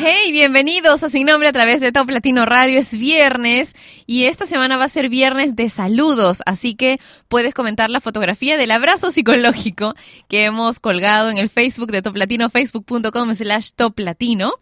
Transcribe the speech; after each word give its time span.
Hey, 0.00 0.30
bienvenidos 0.30 1.02
a 1.02 1.08
Sin 1.08 1.26
Nombre 1.26 1.48
a 1.48 1.52
través 1.52 1.80
de 1.80 1.90
Top 1.90 2.08
Latino 2.08 2.46
Radio. 2.46 2.78
Es 2.78 2.96
viernes 2.96 3.74
y 4.06 4.26
esta 4.26 4.46
semana 4.46 4.76
va 4.76 4.84
a 4.84 4.88
ser 4.88 5.08
viernes 5.08 5.56
de 5.56 5.68
saludos, 5.70 6.40
así 6.46 6.76
que 6.76 7.00
puedes 7.26 7.52
comentar 7.52 7.90
la 7.90 8.00
fotografía 8.00 8.56
del 8.56 8.70
abrazo 8.70 9.10
psicológico 9.10 9.96
que 10.28 10.44
hemos 10.44 10.78
colgado 10.78 11.30
en 11.30 11.38
el 11.38 11.48
Facebook 11.48 11.90
de 11.90 12.02
Top 12.02 12.14
Latino, 12.14 12.48
facebook.com 12.48 13.34
slash 13.34 13.70
Top 13.74 13.98
Latino 13.98 14.52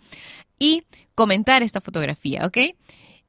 y 0.59 0.85
comentar 1.15 1.63
esta 1.63 1.83
fotografía, 1.83 2.47
¿ok? 2.47 2.75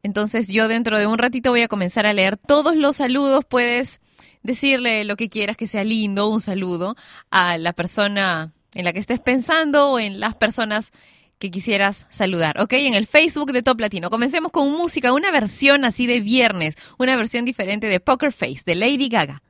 Entonces 0.02 0.48
yo 0.48 0.70
dentro 0.70 0.98
de 0.98 1.08
un 1.08 1.18
ratito 1.18 1.50
voy 1.50 1.64
a 1.64 1.68
comenzar 1.68 2.06
a 2.06 2.14
leer 2.14 2.38
todos 2.38 2.78
los 2.78 2.96
saludos. 2.96 3.44
Puedes 3.44 4.00
decirle 4.44 5.04
lo 5.04 5.18
que 5.18 5.28
quieras 5.28 5.58
que 5.58 5.68
sea 5.68 5.84
lindo, 5.84 6.30
un 6.30 6.40
saludo 6.40 6.96
a 7.32 7.58
la 7.58 7.74
persona 7.74 8.54
en 8.74 8.86
la 8.86 8.94
que 8.94 9.00
estés 9.00 9.20
pensando 9.20 9.92
o 9.92 10.00
en 10.00 10.22
las 10.22 10.36
personas 10.36 10.94
que 11.40 11.52
quisieras 11.52 12.06
saludar, 12.10 12.60
¿ok? 12.60 12.74
En 12.74 12.94
el 12.94 13.06
Facebook 13.06 13.52
de 13.52 13.64
Top 13.64 13.80
Latino. 13.80 14.10
Comencemos 14.10 14.52
con 14.52 14.72
música, 14.72 15.14
una 15.14 15.32
versión 15.32 15.86
así 15.86 16.08
de 16.08 16.20
viernes, 16.20 16.76
una 16.98 17.16
versión 17.16 17.46
diferente 17.46 17.88
de 17.88 18.00
Poker 18.00 18.32
Face 18.32 18.62
de 18.66 18.76
Lady 18.76 19.10
Gaga. 19.10 19.42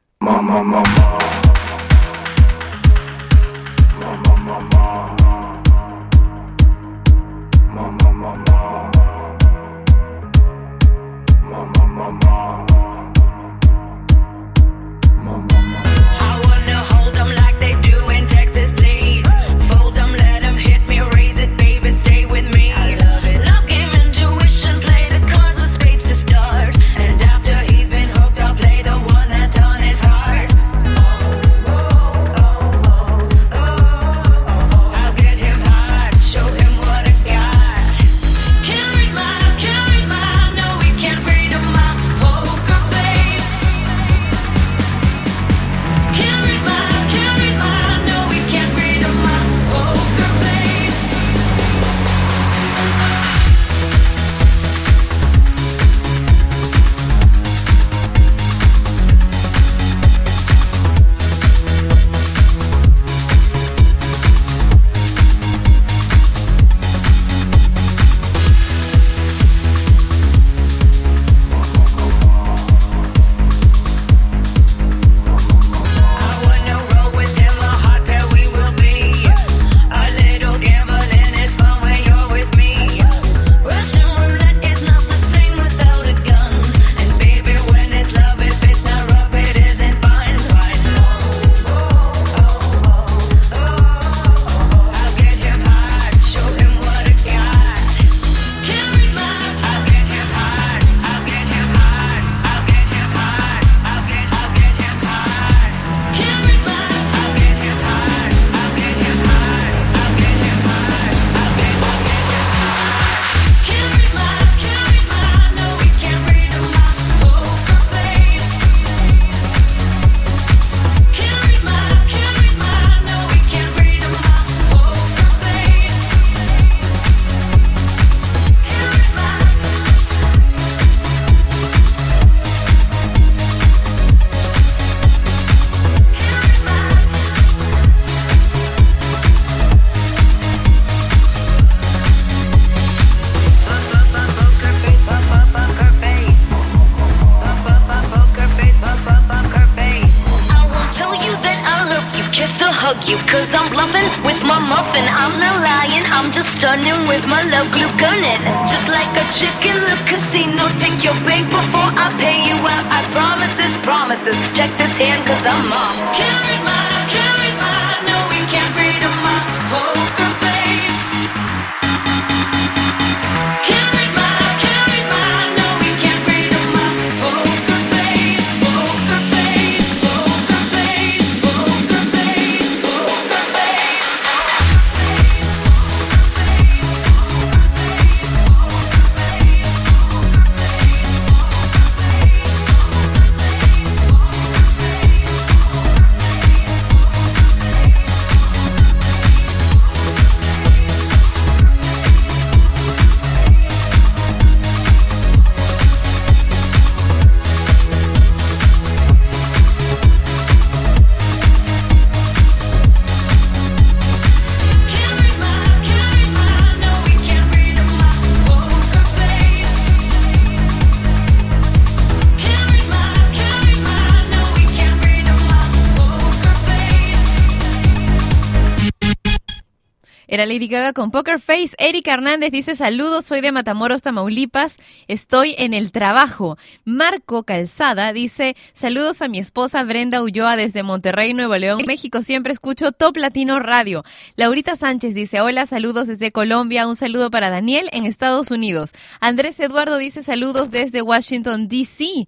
Lady 230.46 230.68
Gaga 230.68 230.94
con 230.94 231.12
Poker 231.12 231.40
Face. 231.40 231.76
Erika 231.80 232.14
Hernández 232.14 232.52
dice 232.52 232.76
saludos, 232.76 233.26
soy 233.26 233.42
de 233.42 233.52
Matamoros, 233.52 234.02
Tamaulipas, 234.02 234.78
estoy 235.08 235.56
en 235.58 235.74
el 235.74 235.92
trabajo. 235.92 236.58
Marco 236.86 237.44
Calzada 237.44 238.14
dice 238.14 238.56
saludos 238.74 239.22
a 239.22 239.28
mi 239.28 239.40
esposa 239.40 239.84
Brenda 239.84 240.22
Ulloa 240.22 240.56
desde 240.56 240.84
Monterrey, 240.84 241.34
Nuevo 241.34 241.56
León, 241.56 241.82
México. 241.88 242.22
Siempre 242.22 242.54
escucho 242.54 242.92
Top 242.92 243.18
Latino 243.18 243.60
Radio. 243.60 244.04
Laurita 244.36 244.76
Sánchez 244.76 245.16
dice 245.16 245.42
hola, 245.42 245.66
saludos 245.66 246.08
desde 246.08 246.32
Colombia. 246.32 246.88
Un 246.88 246.96
saludo 246.96 247.32
para 247.32 247.50
Daniel 247.50 247.90
en 247.92 248.06
Estados 248.06 248.52
Unidos. 248.52 248.92
Andrés 249.20 249.60
Eduardo 249.60 249.98
dice 249.98 250.22
saludos 250.24 250.72
desde 250.72 251.02
Washington, 251.02 251.68
D.C. 251.68 252.28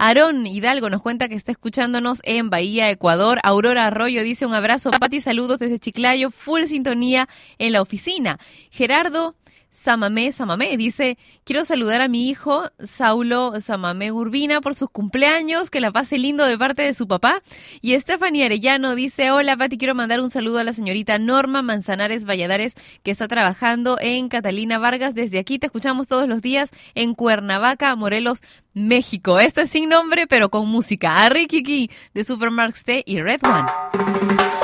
Aarón 0.00 0.46
Hidalgo 0.46 0.90
nos 0.90 1.02
cuenta 1.02 1.28
que 1.28 1.34
está 1.34 1.50
escuchándonos 1.50 2.20
en 2.22 2.50
Bahía, 2.50 2.88
Ecuador. 2.88 3.40
Aurora 3.42 3.86
Arroyo 3.86 4.22
dice 4.22 4.46
un 4.46 4.54
abrazo. 4.54 4.92
Pati, 4.92 5.20
saludos 5.20 5.58
desde 5.58 5.80
Chiclayo. 5.80 6.30
Full 6.30 6.66
sintonía 6.66 7.28
en 7.58 7.72
la 7.72 7.82
oficina. 7.82 8.36
Gerardo 8.70 9.34
Samamé 9.78 10.32
Samamé 10.32 10.76
dice, 10.76 11.18
quiero 11.44 11.64
saludar 11.64 12.00
a 12.00 12.08
mi 12.08 12.28
hijo 12.28 12.64
Saulo 12.80 13.60
Samamé 13.60 14.10
Urbina 14.10 14.60
por 14.60 14.74
sus 14.74 14.90
cumpleaños, 14.90 15.70
que 15.70 15.78
la 15.80 15.92
pase 15.92 16.18
lindo 16.18 16.44
de 16.44 16.58
parte 16.58 16.82
de 16.82 16.92
su 16.92 17.06
papá. 17.06 17.44
Y 17.80 17.96
Stephanie 18.00 18.44
Arellano 18.44 18.96
dice, 18.96 19.30
hola 19.30 19.56
Pati, 19.56 19.78
quiero 19.78 19.94
mandar 19.94 20.18
un 20.18 20.30
saludo 20.30 20.58
a 20.58 20.64
la 20.64 20.72
señorita 20.72 21.20
Norma 21.20 21.62
Manzanares 21.62 22.24
Valladares, 22.24 22.74
que 23.04 23.12
está 23.12 23.28
trabajando 23.28 23.98
en 24.00 24.28
Catalina 24.28 24.78
Vargas. 24.78 25.14
Desde 25.14 25.38
aquí 25.38 25.60
te 25.60 25.66
escuchamos 25.66 26.08
todos 26.08 26.26
los 26.26 26.42
días 26.42 26.72
en 26.96 27.14
Cuernavaca, 27.14 27.94
Morelos, 27.94 28.42
México. 28.74 29.38
Esto 29.38 29.60
es 29.60 29.70
sin 29.70 29.90
nombre, 29.90 30.26
pero 30.26 30.48
con 30.48 30.66
música. 30.66 31.24
A 31.24 31.28
Ricky 31.28 31.88
de 32.14 32.24
Supermarks 32.24 32.82
T 32.82 33.04
y 33.06 33.20
Red 33.20 33.42
One. 33.44 34.57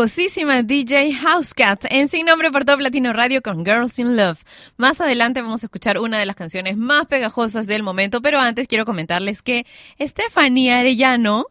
Pegajosísima 0.00 0.62
DJ 0.62 1.12
Housecat 1.12 1.84
en 1.90 2.08
Sin 2.08 2.24
Nombre 2.24 2.50
por 2.50 2.64
Top 2.64 2.80
Latino 2.80 3.12
Radio 3.12 3.42
con 3.42 3.66
Girls 3.66 3.98
in 3.98 4.16
Love. 4.16 4.42
Más 4.78 4.98
adelante 5.02 5.42
vamos 5.42 5.62
a 5.62 5.66
escuchar 5.66 5.98
una 5.98 6.18
de 6.18 6.24
las 6.24 6.36
canciones 6.36 6.78
más 6.78 7.04
pegajosas 7.04 7.66
del 7.66 7.82
momento, 7.82 8.22
pero 8.22 8.40
antes 8.40 8.66
quiero 8.66 8.86
comentarles 8.86 9.42
que 9.42 9.66
Estefanía 9.98 10.78
Arellano, 10.78 11.48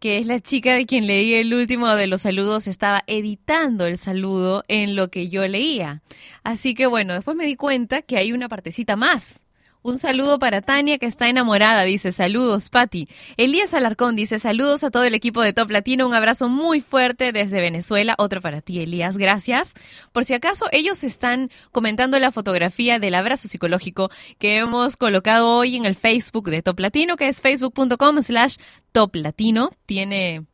que 0.00 0.18
es 0.18 0.26
la 0.26 0.40
chica 0.40 0.74
de 0.74 0.84
quien 0.84 1.06
leí 1.06 1.34
el 1.34 1.54
último 1.54 1.94
de 1.94 2.08
los 2.08 2.22
saludos, 2.22 2.66
estaba 2.66 3.04
editando 3.06 3.86
el 3.86 3.98
saludo 3.98 4.64
en 4.66 4.96
lo 4.96 5.08
que 5.12 5.28
yo 5.28 5.46
leía. 5.46 6.02
Así 6.42 6.74
que 6.74 6.86
bueno, 6.86 7.14
después 7.14 7.36
me 7.36 7.46
di 7.46 7.54
cuenta 7.54 8.02
que 8.02 8.16
hay 8.16 8.32
una 8.32 8.48
partecita 8.48 8.96
más. 8.96 9.43
Un 9.86 9.98
saludo 9.98 10.38
para 10.38 10.62
Tania 10.62 10.96
que 10.96 11.04
está 11.04 11.28
enamorada, 11.28 11.82
dice 11.82 12.10
saludos 12.10 12.70
Patti. 12.70 13.06
Elías 13.36 13.74
Alarcón 13.74 14.16
dice 14.16 14.38
saludos 14.38 14.82
a 14.82 14.90
todo 14.90 15.04
el 15.04 15.14
equipo 15.14 15.42
de 15.42 15.52
Top 15.52 15.70
Latino, 15.70 16.06
un 16.06 16.14
abrazo 16.14 16.48
muy 16.48 16.80
fuerte 16.80 17.32
desde 17.32 17.60
Venezuela, 17.60 18.14
otro 18.16 18.40
para 18.40 18.62
ti 18.62 18.80
Elías, 18.80 19.18
gracias. 19.18 19.74
Por 20.10 20.24
si 20.24 20.32
acaso 20.32 20.64
ellos 20.72 21.04
están 21.04 21.50
comentando 21.70 22.18
la 22.18 22.32
fotografía 22.32 22.98
del 22.98 23.14
abrazo 23.14 23.46
psicológico 23.46 24.10
que 24.38 24.56
hemos 24.56 24.96
colocado 24.96 25.50
hoy 25.50 25.76
en 25.76 25.84
el 25.84 25.96
Facebook 25.96 26.48
de 26.48 26.62
Top 26.62 26.80
Latino, 26.80 27.16
que 27.16 27.28
es 27.28 27.42
facebook.com 27.42 28.22
slash 28.22 28.56
Top 28.90 29.14
Latino, 29.14 29.70
tiene 29.84 30.46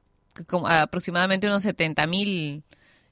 aproximadamente 0.67 1.47
unos 1.47 1.63
70 1.63 2.05
mil 2.09 2.65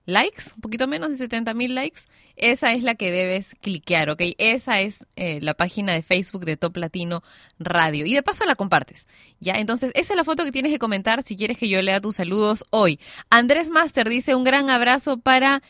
likes, 0.09 0.55
un 0.55 0.63
poquito 0.63 0.89
menos 0.89 1.11
de 1.11 1.17
70 1.17 1.53
mil 1.53 1.75
likes, 1.75 2.03
esa 2.37 2.73
es 2.73 2.83
la 2.83 2.95
que 2.95 3.11
debes 3.11 3.55
cliquear, 3.61 4.09
¿ok? 4.09 4.23
Esa 4.39 4.81
es 4.81 5.07
eh, 5.17 5.39
la 5.43 5.53
página 5.53 5.93
de 5.93 6.03
Facebook 6.03 6.47
de 6.47 6.57
Top 6.57 6.77
Latino 6.79 7.23
Radio. 7.59 8.07
Y 8.07 8.15
de 8.15 8.23
paso 8.23 8.47
la 8.47 8.57
compartes, 8.57 9.07
¿ya? 9.39 9.55
Entonces, 9.55 9.93
esa 9.95 10.15
es 10.15 10.17
la 10.17 10.25
foto 10.25 10.45
que 10.45 10.53
tienes 10.53 10.73
que 10.73 10.79
comentar 10.79 11.23
si 11.23 11.37
quieres 11.37 11.59
que 11.59 11.69
yo 11.69 11.83
lea 11.83 12.01
tus 12.01 12.17
saludos 12.17 12.65
hoy. 12.71 12.99
Andrés 13.29 13.69
Master 13.69 14.09
dice 14.09 14.35
un 14.35 14.45
gran 14.45 14.71
abrazo 14.71 15.19
para 15.19 15.63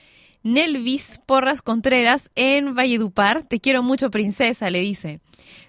Nelvis 0.43 1.21
Porras 1.27 1.63
Contreras 1.63 2.31
en 2.35 2.75
Valledupar. 2.75 3.43
Te 3.43 3.61
quiero 3.61 3.83
mucho, 3.83 4.11
princesa, 4.11 4.71
le 4.71 4.81
dice. 4.81 5.21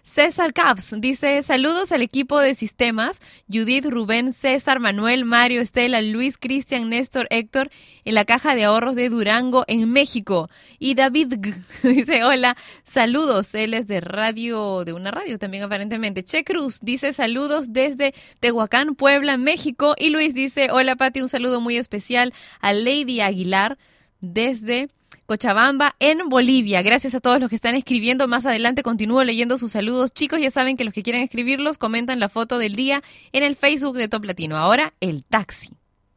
César 0.04 0.54
Caps 0.54 0.96
dice 1.00 1.44
saludos 1.44 1.92
al 1.92 2.02
equipo 2.02 2.40
de 2.40 2.56
sistemas, 2.56 3.22
Judith, 3.48 3.86
Rubén, 3.86 4.34
César, 4.34 4.80
Manuel, 4.80 5.26
Mario, 5.26 5.62
Estela, 5.62 6.02
Luis, 6.02 6.38
Cristian, 6.38 6.90
Néstor, 6.90 7.28
Héctor, 7.30 7.70
en 8.06 8.16
la 8.16 8.26
caja 8.26 8.56
de 8.56 8.64
ahorros 8.64 8.96
de 8.96 9.10
Durango, 9.10 9.66
en 9.68 9.90
México. 9.92 10.50
Y 10.80 10.96
David 10.96 11.36
dice 11.84 12.24
hola, 12.24 12.58
saludos, 12.84 13.54
él 13.56 13.74
es 13.74 13.88
de 13.88 14.02
radio, 14.02 14.84
de 14.86 14.94
una 14.94 15.12
radio 15.12 15.38
también 15.38 15.64
aparentemente. 15.64 16.24
Che 16.24 16.44
Cruz 16.44 16.80
dice 16.82 17.14
saludos 17.14 17.72
desde 17.72 18.14
Tehuacán, 18.40 18.96
Puebla, 18.96 19.38
México. 19.38 19.96
Y 19.98 20.10
Luis 20.10 20.34
dice 20.34 20.70
hola 20.72 20.96
Pati, 20.96 21.22
un 21.22 21.30
saludo 21.30 21.62
muy 21.62 21.78
especial 21.78 22.34
a 22.62 22.74
Lady 22.74 23.22
Aguilar 23.22 23.78
desde 24.20 24.90
Cochabamba, 25.26 25.96
en 26.00 26.28
Bolivia. 26.28 26.82
Gracias 26.82 27.14
a 27.14 27.20
todos 27.20 27.40
los 27.40 27.50
que 27.50 27.56
están 27.56 27.76
escribiendo. 27.76 28.28
Más 28.28 28.46
adelante 28.46 28.82
continúo 28.84 29.24
leyendo 29.24 29.58
sus 29.58 29.72
saludos. 29.72 30.12
Chicos, 30.12 30.40
ya 30.40 30.50
saben 30.50 30.76
que 30.76 30.84
los 30.84 30.94
que 30.94 31.04
quieren 31.04 31.22
escribirlos 31.22 31.78
comentan 31.78 32.20
la 32.20 32.30
foto 32.30 32.58
del 32.58 32.76
día 32.76 33.04
en 33.32 33.44
el 33.44 33.56
Facebook 33.56 33.96
de 33.96 34.08
Top 34.08 34.26
Latino. 34.26 34.58
Ahora, 34.58 34.94
el 35.00 35.24
taxi. 35.24 35.70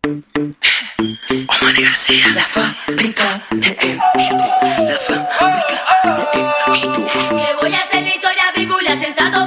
Voy 0.03 0.25
a 7.75 7.81
hacer 7.81 8.03
la 8.03 8.09
historia 8.09 8.53
sensato 9.01 9.47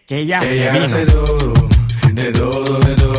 ella. 0.11 0.39
Hace 0.39 1.05
todo, 1.05 1.53
de 2.13 2.31
todo, 2.31 2.79
de 2.79 2.95
todo. 2.95 3.10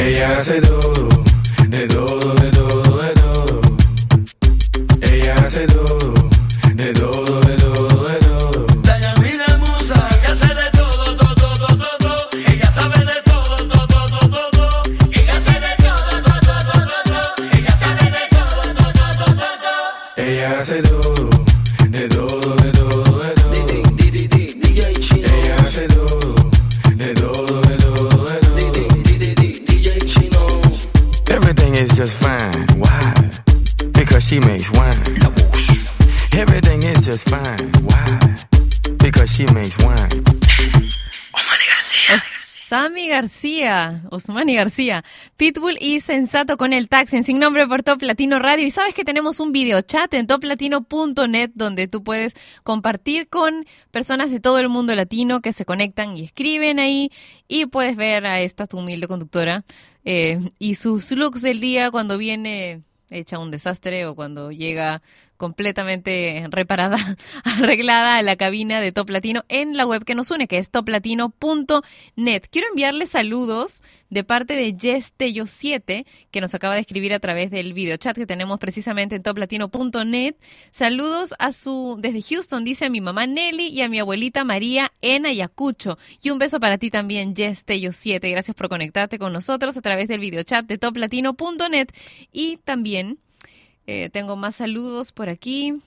Ella 0.00 0.38
hace 0.38 0.62
todo 0.62 0.89
García, 43.20 44.02
Osmani 44.10 44.54
García, 44.54 45.04
Pitbull 45.36 45.76
y 45.78 46.00
Sensato 46.00 46.56
con 46.56 46.72
el 46.72 46.88
taxi 46.88 47.22
sin 47.22 47.38
nombre 47.38 47.66
por 47.66 47.82
Top 47.82 48.00
Latino 48.00 48.38
Radio. 48.38 48.66
Y 48.66 48.70
sabes 48.70 48.94
que 48.94 49.04
tenemos 49.04 49.40
un 49.40 49.52
video 49.52 49.82
chat 49.82 50.14
en 50.14 50.26
toplatino.net 50.26 51.50
donde 51.54 51.86
tú 51.86 52.02
puedes 52.02 52.34
compartir 52.62 53.28
con 53.28 53.66
personas 53.90 54.30
de 54.30 54.40
todo 54.40 54.58
el 54.58 54.70
mundo 54.70 54.94
latino 54.94 55.42
que 55.42 55.52
se 55.52 55.66
conectan 55.66 56.16
y 56.16 56.24
escriben 56.24 56.78
ahí 56.78 57.12
y 57.46 57.66
puedes 57.66 57.94
ver 57.94 58.24
a 58.24 58.40
esta 58.40 58.66
tu 58.66 58.78
humilde 58.78 59.06
conductora 59.06 59.66
eh, 60.06 60.38
y 60.58 60.76
sus 60.76 61.12
looks 61.12 61.42
del 61.42 61.60
día 61.60 61.90
cuando 61.90 62.16
viene 62.16 62.80
hecha 63.10 63.38
un 63.38 63.50
desastre 63.50 64.06
o 64.06 64.14
cuando 64.14 64.50
llega 64.50 65.02
completamente 65.40 66.46
reparada, 66.50 66.98
arreglada 67.44 68.20
la 68.20 68.36
cabina 68.36 68.78
de 68.82 68.92
Top 68.92 69.08
Latino 69.08 69.42
en 69.48 69.74
la 69.74 69.86
web 69.86 70.04
que 70.04 70.14
nos 70.14 70.30
une, 70.30 70.46
que 70.46 70.58
es 70.58 70.70
toplatino.net. 70.70 72.42
Quiero 72.50 72.68
enviarle 72.68 73.06
saludos 73.06 73.82
de 74.10 74.22
parte 74.22 74.54
de 74.54 74.76
Jess 74.78 75.14
Tello 75.16 75.46
7, 75.46 76.04
que 76.30 76.40
nos 76.42 76.54
acaba 76.54 76.74
de 76.74 76.82
escribir 76.82 77.14
a 77.14 77.20
través 77.20 77.50
del 77.50 77.72
video 77.72 77.96
chat 77.96 78.14
que 78.14 78.26
tenemos 78.26 78.58
precisamente 78.58 79.16
en 79.16 79.22
toplatino.net. 79.22 80.34
Saludos 80.70 81.34
a 81.38 81.52
su, 81.52 81.96
desde 81.98 82.20
Houston, 82.20 82.62
dice 82.62 82.84
a 82.84 82.90
mi 82.90 83.00
mamá 83.00 83.26
Nelly 83.26 83.68
y 83.68 83.80
a 83.80 83.88
mi 83.88 83.98
abuelita 83.98 84.44
María 84.44 84.92
en 85.00 85.24
Ayacucho. 85.24 85.96
Y 86.22 86.28
un 86.28 86.38
beso 86.38 86.60
para 86.60 86.76
ti 86.76 86.90
también, 86.90 87.34
Jess 87.34 87.64
Tello 87.64 87.94
7. 87.94 88.28
Gracias 88.28 88.54
por 88.54 88.68
conectarte 88.68 89.18
con 89.18 89.32
nosotros 89.32 89.78
a 89.78 89.80
través 89.80 90.06
del 90.06 90.20
video 90.20 90.42
chat 90.42 90.66
de 90.66 90.76
toplatino.net 90.76 91.88
y 92.30 92.58
también 92.58 93.18
eh, 93.90 94.10
tengo 94.10 94.36
más 94.36 94.56
saludos 94.56 95.10
por 95.10 95.28
aquí. 95.28 95.80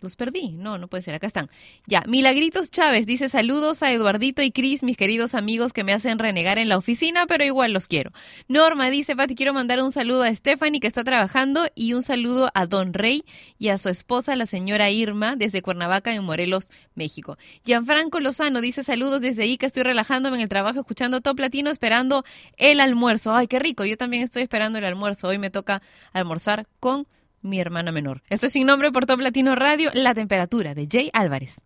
Los 0.00 0.16
perdí. 0.16 0.52
No, 0.52 0.78
no 0.78 0.88
puede 0.88 1.02
ser. 1.02 1.14
Acá 1.14 1.26
están. 1.26 1.50
Ya. 1.86 2.02
Milagritos 2.08 2.70
Chávez 2.70 3.04
dice 3.04 3.28
saludos 3.28 3.82
a 3.82 3.92
Eduardito 3.92 4.40
y 4.40 4.50
Cris, 4.50 4.82
mis 4.82 4.96
queridos 4.96 5.34
amigos 5.34 5.74
que 5.74 5.84
me 5.84 5.92
hacen 5.92 6.18
renegar 6.18 6.56
en 6.56 6.70
la 6.70 6.78
oficina, 6.78 7.26
pero 7.26 7.44
igual 7.44 7.74
los 7.74 7.86
quiero. 7.86 8.10
Norma 8.48 8.88
dice, 8.88 9.14
Pati, 9.14 9.34
quiero 9.34 9.52
mandar 9.52 9.82
un 9.82 9.92
saludo 9.92 10.22
a 10.22 10.34
Stephanie 10.34 10.80
que 10.80 10.86
está 10.86 11.04
trabajando 11.04 11.66
y 11.74 11.92
un 11.92 12.02
saludo 12.02 12.50
a 12.54 12.64
Don 12.66 12.94
Rey 12.94 13.24
y 13.58 13.68
a 13.68 13.76
su 13.76 13.90
esposa, 13.90 14.34
la 14.36 14.46
señora 14.46 14.90
Irma, 14.90 15.36
desde 15.36 15.60
Cuernavaca, 15.60 16.14
en 16.14 16.24
Morelos, 16.24 16.68
México. 16.94 17.36
Gianfranco 17.66 18.20
Lozano 18.20 18.62
dice 18.62 18.82
saludos 18.82 19.20
desde 19.20 19.42
ahí 19.42 19.58
que 19.58 19.66
estoy 19.66 19.82
relajándome 19.82 20.38
en 20.38 20.42
el 20.42 20.48
trabajo, 20.48 20.80
escuchando 20.80 21.20
Top 21.20 21.38
Latino, 21.38 21.68
esperando 21.68 22.24
el 22.56 22.80
almuerzo. 22.80 23.34
Ay, 23.34 23.48
qué 23.48 23.58
rico. 23.58 23.84
Yo 23.84 23.98
también 23.98 24.22
estoy 24.22 24.44
esperando 24.44 24.78
el 24.78 24.84
almuerzo. 24.86 25.28
Hoy 25.28 25.36
me 25.36 25.50
toca 25.50 25.82
almorzar 26.14 26.66
con 26.80 27.06
mi 27.42 27.60
hermana 27.60 27.92
menor. 27.92 28.22
Esto 28.28 28.46
es 28.46 28.52
sin 28.52 28.66
nombre 28.66 28.90
por 28.92 29.06
Top 29.06 29.20
Latino 29.20 29.54
Radio, 29.54 29.90
La 29.94 30.14
Temperatura 30.14 30.74
de 30.74 30.86
Jay 30.90 31.10
Álvarez. 31.12 31.60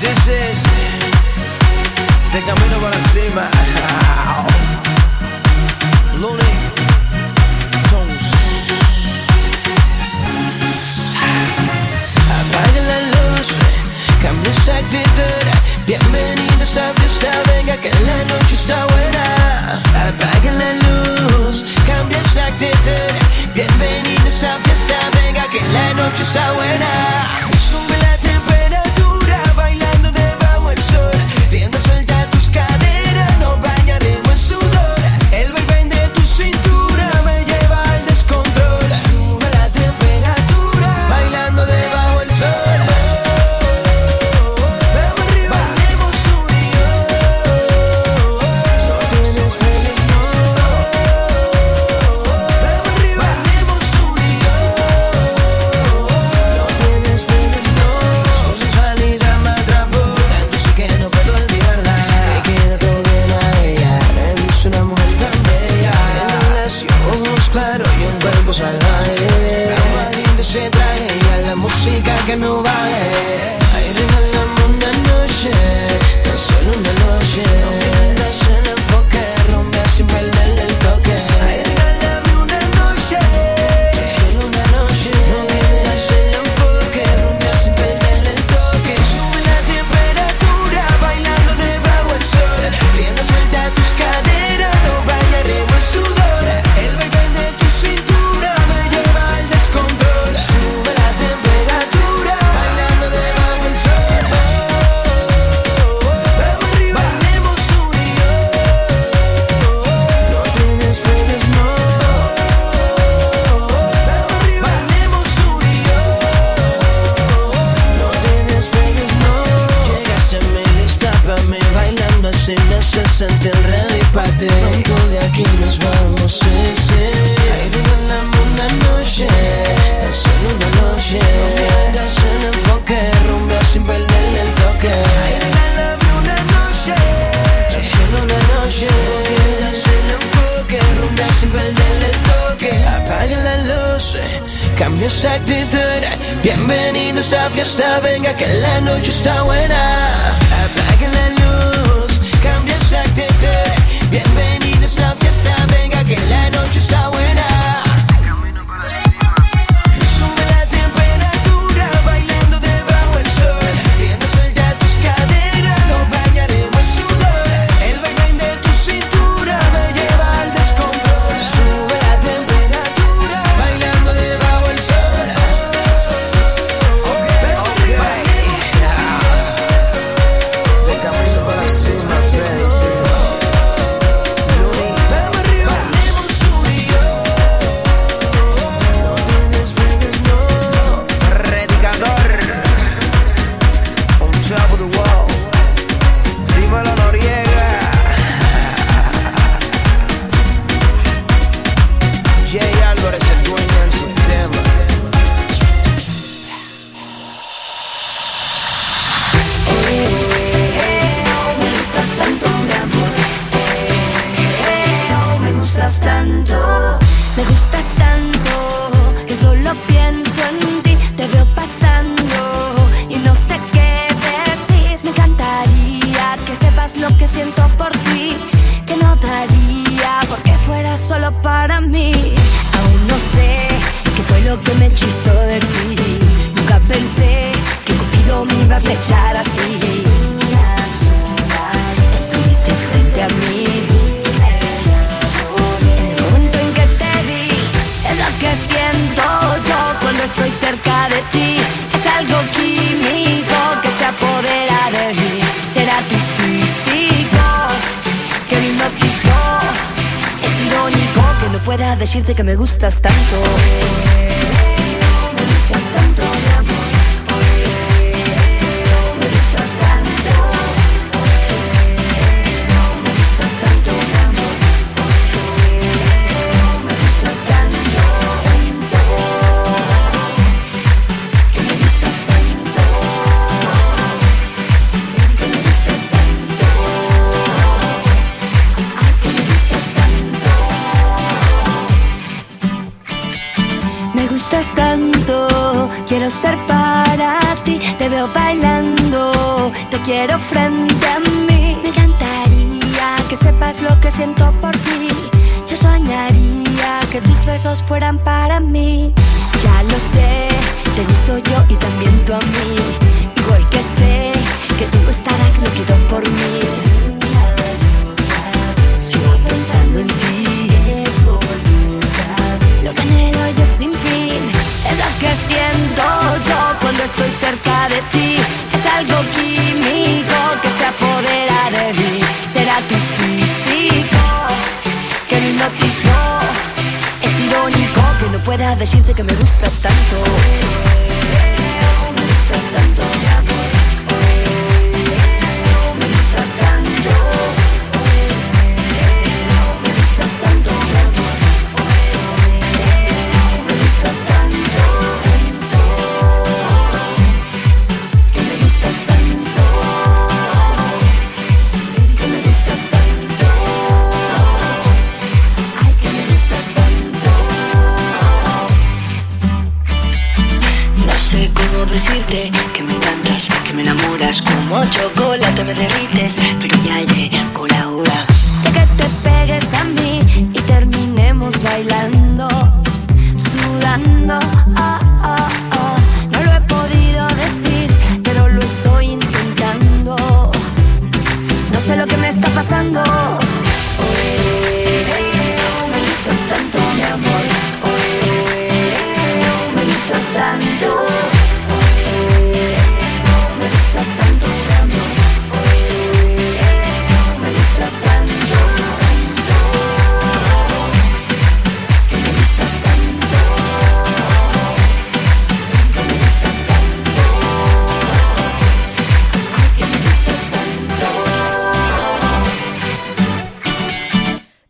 This 0.00 0.26
is 0.28 0.62
De 2.32 2.40
Camino 2.46 2.78
para 2.80 3.02
Cima. 3.08 3.50
Looney. 6.20 6.54
Apaga 12.38 12.80
la 12.82 13.00
luz, 13.00 13.48
cambia 14.22 14.50
esa 14.50 14.76
actitud. 14.76 15.67
Bienvenido 15.88 16.60
a 16.60 16.64
esta 16.64 16.92
fiesta, 17.00 17.28
venga 17.46 17.74
que 17.78 17.88
la 17.88 18.22
noche 18.24 18.56
está 18.56 18.84
buena. 18.88 19.80
Apaga 20.06 20.52
la 20.52 20.72
luz, 20.84 21.64
cambia 21.86 22.18
esa 22.18 22.44
actitud. 22.44 23.54
Bienvenido 23.54 24.22
a 24.22 24.28
esta 24.28 24.58
fiesta, 24.64 24.98
venga 25.14 25.48
que 25.48 25.62
la 25.72 25.94
noche 25.94 26.24
está 26.24 26.52
buena. 26.52 27.97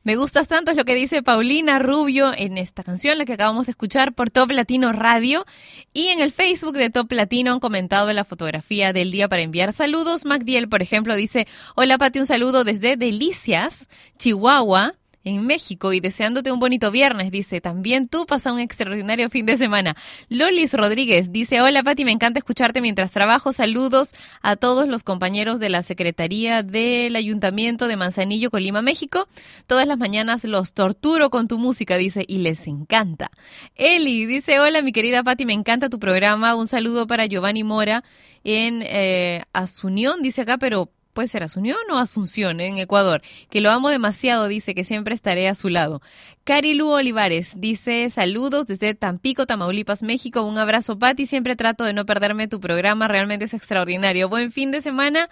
Me 0.08 0.16
gustas 0.16 0.48
tanto 0.48 0.70
es 0.70 0.76
lo 0.78 0.86
que 0.86 0.94
dice 0.94 1.22
Paulina 1.22 1.78
Rubio 1.78 2.32
en 2.34 2.56
esta 2.56 2.82
canción, 2.82 3.18
la 3.18 3.26
que 3.26 3.34
acabamos 3.34 3.66
de 3.66 3.72
escuchar 3.72 4.14
por 4.14 4.30
Top 4.30 4.50
Latino 4.52 4.90
Radio. 4.90 5.44
Y 5.92 6.06
en 6.08 6.20
el 6.20 6.32
Facebook 6.32 6.72
de 6.72 6.88
Top 6.88 7.12
Latino 7.12 7.52
han 7.52 7.60
comentado 7.60 8.10
la 8.14 8.24
fotografía 8.24 8.94
del 8.94 9.10
día 9.10 9.28
para 9.28 9.42
enviar 9.42 9.74
saludos. 9.74 10.24
Magdiel, 10.24 10.66
por 10.66 10.80
ejemplo, 10.80 11.14
dice, 11.14 11.46
hola 11.74 11.98
Pati, 11.98 12.20
un 12.20 12.24
saludo 12.24 12.64
desde 12.64 12.96
Delicias, 12.96 13.90
Chihuahua. 14.16 14.94
En 15.28 15.46
México 15.46 15.92
y 15.92 16.00
deseándote 16.00 16.50
un 16.52 16.58
bonito 16.58 16.90
viernes, 16.90 17.30
dice. 17.30 17.60
También 17.60 18.08
tú 18.08 18.24
pasa 18.24 18.50
un 18.50 18.60
extraordinario 18.60 19.28
fin 19.28 19.44
de 19.44 19.58
semana. 19.58 19.94
Lolis 20.30 20.72
Rodríguez 20.72 21.32
dice: 21.32 21.60
Hola 21.60 21.82
Pati, 21.82 22.06
me 22.06 22.12
encanta 22.12 22.38
escucharte 22.38 22.80
mientras 22.80 23.12
trabajo. 23.12 23.52
Saludos 23.52 24.14
a 24.40 24.56
todos 24.56 24.88
los 24.88 25.04
compañeros 25.04 25.60
de 25.60 25.68
la 25.68 25.82
Secretaría 25.82 26.62
del 26.62 27.14
Ayuntamiento 27.14 27.88
de 27.88 27.96
Manzanillo, 27.96 28.50
Colima, 28.50 28.80
México. 28.80 29.28
Todas 29.66 29.86
las 29.86 29.98
mañanas 29.98 30.44
los 30.44 30.72
torturo 30.72 31.28
con 31.28 31.46
tu 31.46 31.58
música, 31.58 31.98
dice, 31.98 32.24
y 32.26 32.38
les 32.38 32.66
encanta. 32.66 33.30
Eli 33.74 34.24
dice: 34.24 34.60
Hola, 34.60 34.80
mi 34.80 34.92
querida 34.92 35.22
Pati, 35.22 35.44
me 35.44 35.52
encanta 35.52 35.90
tu 35.90 35.98
programa. 35.98 36.54
Un 36.54 36.68
saludo 36.68 37.06
para 37.06 37.26
Giovanni 37.26 37.64
Mora 37.64 38.02
en 38.44 38.82
eh, 38.82 39.42
Asunción, 39.52 40.22
dice 40.22 40.40
acá, 40.40 40.56
pero 40.56 40.90
puede 41.18 41.26
ser 41.26 41.42
Asunción 41.42 41.78
o 41.90 41.98
Asunción 41.98 42.60
en 42.60 42.78
Ecuador, 42.78 43.22
que 43.50 43.60
lo 43.60 43.70
amo 43.72 43.88
demasiado, 43.88 44.46
dice 44.46 44.72
que 44.72 44.84
siempre 44.84 45.14
estaré 45.16 45.48
a 45.48 45.56
su 45.56 45.68
lado. 45.68 46.00
Carilu 46.44 46.90
Olivares 46.90 47.56
dice 47.58 48.08
saludos 48.08 48.68
desde 48.68 48.94
Tampico, 48.94 49.44
Tamaulipas, 49.44 50.04
México. 50.04 50.42
Un 50.42 50.58
abrazo, 50.58 50.96
Pati. 50.96 51.26
Siempre 51.26 51.56
trato 51.56 51.82
de 51.82 51.92
no 51.92 52.06
perderme 52.06 52.46
tu 52.46 52.60
programa, 52.60 53.08
realmente 53.08 53.46
es 53.46 53.54
extraordinario. 53.54 54.28
Buen 54.28 54.52
fin 54.52 54.70
de 54.70 54.80
semana. 54.80 55.28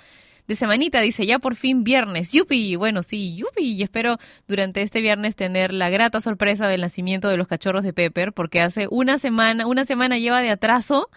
De 0.48 0.56
semanita, 0.56 1.00
dice, 1.00 1.24
ya 1.24 1.38
por 1.38 1.54
fin 1.54 1.84
viernes. 1.84 2.32
Yupi, 2.32 2.74
bueno, 2.74 3.04
sí, 3.04 3.36
yupi. 3.36 3.74
Y 3.74 3.84
espero 3.84 4.18
durante 4.48 4.82
este 4.82 5.00
viernes 5.00 5.36
tener 5.36 5.72
la 5.72 5.88
grata 5.88 6.18
sorpresa 6.18 6.66
del 6.66 6.80
nacimiento 6.80 7.28
de 7.28 7.36
los 7.36 7.46
cachorros 7.46 7.84
de 7.84 7.92
Pepper, 7.92 8.32
porque 8.32 8.60
hace 8.60 8.88
una 8.90 9.18
semana, 9.18 9.68
una 9.68 9.84
semana 9.84 10.18
lleva 10.18 10.42
de 10.42 10.50
atraso 10.50 11.10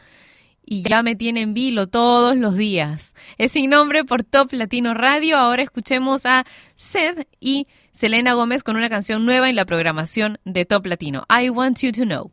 y 0.70 0.84
ya 0.84 1.02
me 1.02 1.16
tiene 1.16 1.42
en 1.42 1.56
vilo 1.56 1.88
todos 1.88 2.38
los 2.38 2.56
días. 2.56 3.16
Es 3.40 3.54
sin 3.54 3.72
nombre 3.72 4.06
por 4.06 4.24
Top 4.24 4.54
Latino 4.54 4.94
Radio. 4.94 5.38
Ahora 5.38 5.64
escuchemos 5.64 6.28
a 6.28 6.46
Seth 6.76 7.28
y 7.40 7.66
Selena 7.92 8.34
Gómez 8.34 8.64
con 8.64 8.78
una 8.78 8.90
canción 8.90 9.26
nueva 9.26 9.50
en 9.50 9.56
la 9.56 9.66
programación 9.66 10.38
de 10.46 10.66
Top 10.66 10.86
Latino. 10.86 11.26
I 11.30 11.50
Want 11.50 11.82
You 11.82 11.92
to 11.92 12.04
Know. 12.06 12.32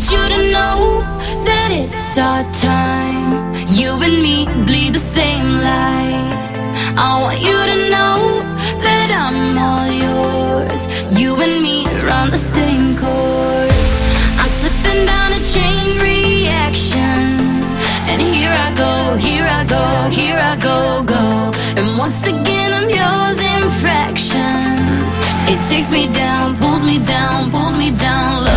Want 0.00 0.12
you 0.12 0.28
to 0.34 0.50
know 0.50 1.00
that 1.44 1.70
it's 1.72 2.16
our 2.16 2.42
time. 2.54 3.52
You 3.68 4.00
and 4.00 4.22
me 4.22 4.46
bleed 4.64 4.94
the 4.94 4.98
same 4.98 5.60
light. 5.60 6.40
I 6.96 7.20
want 7.20 7.40
you 7.40 7.52
to 7.52 7.90
know 7.90 8.29
all 9.60 9.86
yours. 9.86 10.82
You 11.20 11.40
and 11.40 11.62
me 11.62 11.86
are 11.86 12.10
on 12.10 12.30
the 12.30 12.38
same 12.38 12.96
course. 12.96 13.94
I'm 14.40 14.48
slipping 14.48 15.04
down 15.06 15.32
a 15.32 15.42
chain 15.54 15.98
reaction. 15.98 17.38
And 18.10 18.20
here 18.20 18.54
I 18.66 18.68
go, 18.74 19.16
here 19.16 19.46
I 19.46 19.64
go, 19.64 19.84
here 20.10 20.38
I 20.38 20.56
go, 20.56 21.02
go. 21.04 21.52
And 21.78 21.98
once 21.98 22.26
again, 22.26 22.72
I'm 22.78 22.88
yours 23.00 23.38
in 23.52 23.62
fractions. 23.82 25.12
It 25.52 25.60
takes 25.68 25.90
me 25.92 26.12
down, 26.12 26.56
pulls 26.56 26.84
me 26.84 26.98
down, 26.98 27.50
pulls 27.50 27.76
me 27.76 27.90
down. 27.90 28.49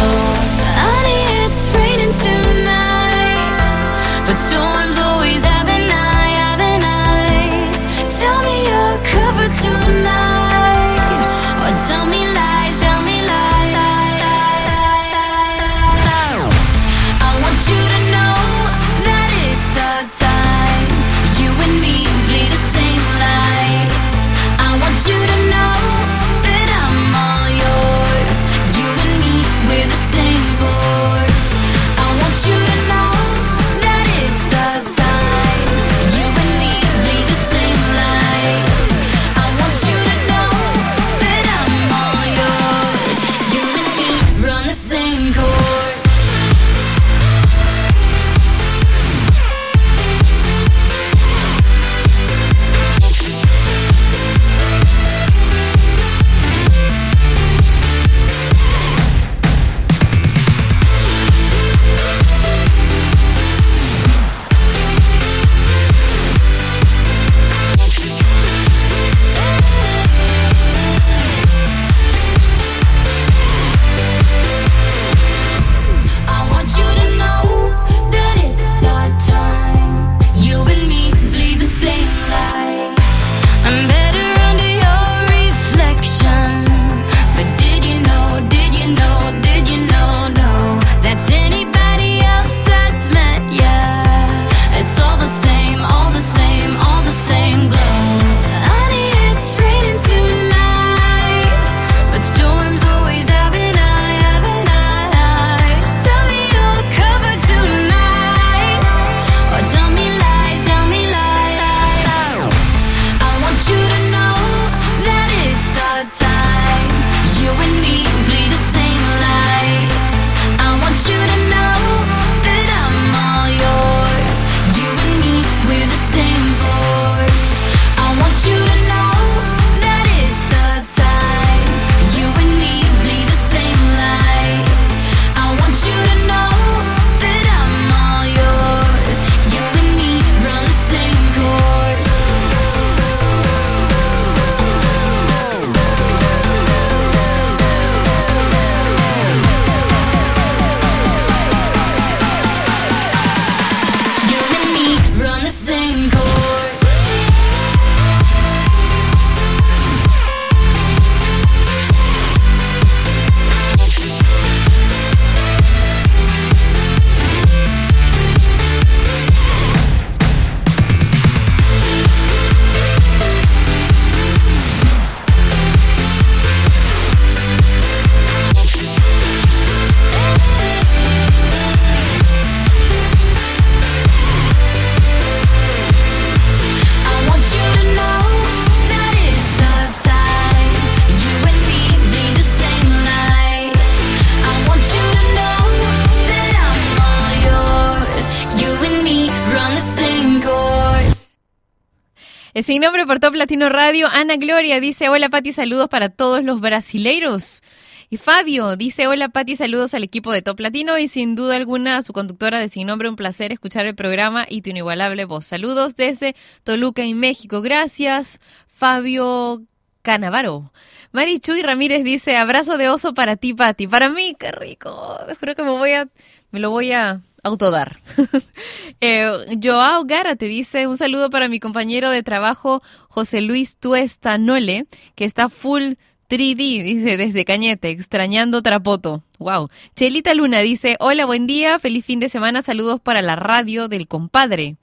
Sin 202.64 202.82
nombre 202.82 203.06
por 203.06 203.20
Top 203.20 203.36
Latino 203.36 203.68
Radio, 203.68 204.08
Ana 204.10 204.38
Gloria 204.38 204.80
dice, 204.80 205.10
hola 205.10 205.28
Pati, 205.28 205.52
saludos 205.52 205.90
para 205.90 206.08
todos 206.08 206.44
los 206.46 206.62
brasileiros. 206.62 207.62
Y 208.10 208.16
Fabio 208.16 208.78
dice, 208.78 209.06
hola 209.08 209.28
Pati, 209.28 209.58
saludos 209.58 209.94
al 209.94 210.04
equipo 210.04 210.32
de 210.32 210.42
Top 210.42 210.62
Latino 210.62 210.98
y 210.98 211.10
sin 211.10 211.36
duda 211.36 211.58
alguna 211.58 211.98
a 211.98 212.02
su 212.04 212.14
conductora 212.14 212.60
de 212.60 212.70
Sin 212.70 212.88
Nombre, 212.88 213.10
un 213.10 213.18
placer 213.18 213.52
escuchar 213.52 213.86
el 213.86 213.96
programa 213.96 214.46
y 214.48 214.62
tu 214.62 214.70
inigualable 214.70 215.26
voz. 215.26 215.46
Saludos 215.46 215.98
desde 215.98 216.36
Toluca 216.64 217.04
y 217.04 217.14
México. 217.14 217.62
Gracias, 217.62 218.40
Fabio 218.68 219.62
Canavaro. 220.02 220.72
Mari 221.12 221.40
Chuy 221.40 221.64
Ramírez 221.64 222.06
dice, 222.06 222.38
abrazo 222.38 222.78
de 222.78 222.88
oso 222.88 223.14
para 223.14 223.36
ti, 223.36 223.54
Pati. 223.54 223.88
Para 223.88 224.08
mí, 224.08 224.38
qué 224.40 224.54
rico. 224.54 225.18
Juro 225.38 225.56
que 225.56 225.64
me 225.64 225.72
voy 225.72 225.92
a, 225.92 226.08
me 226.52 226.62
lo 226.62 226.70
voy 226.70 226.94
a 226.94 227.20
autodar. 227.44 228.00
eh, 229.02 229.30
Joao 229.62 230.06
Gara 230.06 230.36
te 230.36 230.46
dice, 230.46 230.88
un 230.88 230.98
saludo 230.98 231.30
para 231.30 231.50
mi 231.50 231.60
compañero 231.60 232.10
de 232.10 232.24
trabajo, 232.24 232.82
José 233.10 233.42
Luis 233.42 233.78
Tuesta 233.78 234.38
Nole, 234.38 234.88
que 235.16 235.26
está 235.26 235.50
full 235.50 235.94
3D, 236.30 236.84
dice 236.84 237.18
desde 237.18 237.46
Cañete, 237.46 237.90
extrañando 237.90 238.64
Trapoto. 238.64 239.24
Wow. 239.38 239.70
Chelita 239.96 240.34
Luna 240.34 240.60
dice, 240.60 240.96
hola, 241.00 241.26
buen 241.26 241.46
día, 241.46 241.78
feliz 241.80 242.06
fin 242.06 242.20
de 242.20 242.30
semana, 242.30 242.62
saludos 242.62 243.00
para 243.02 243.22
la 243.22 243.36
radio 243.36 243.88
del 243.90 244.08
compadre. 244.08 244.78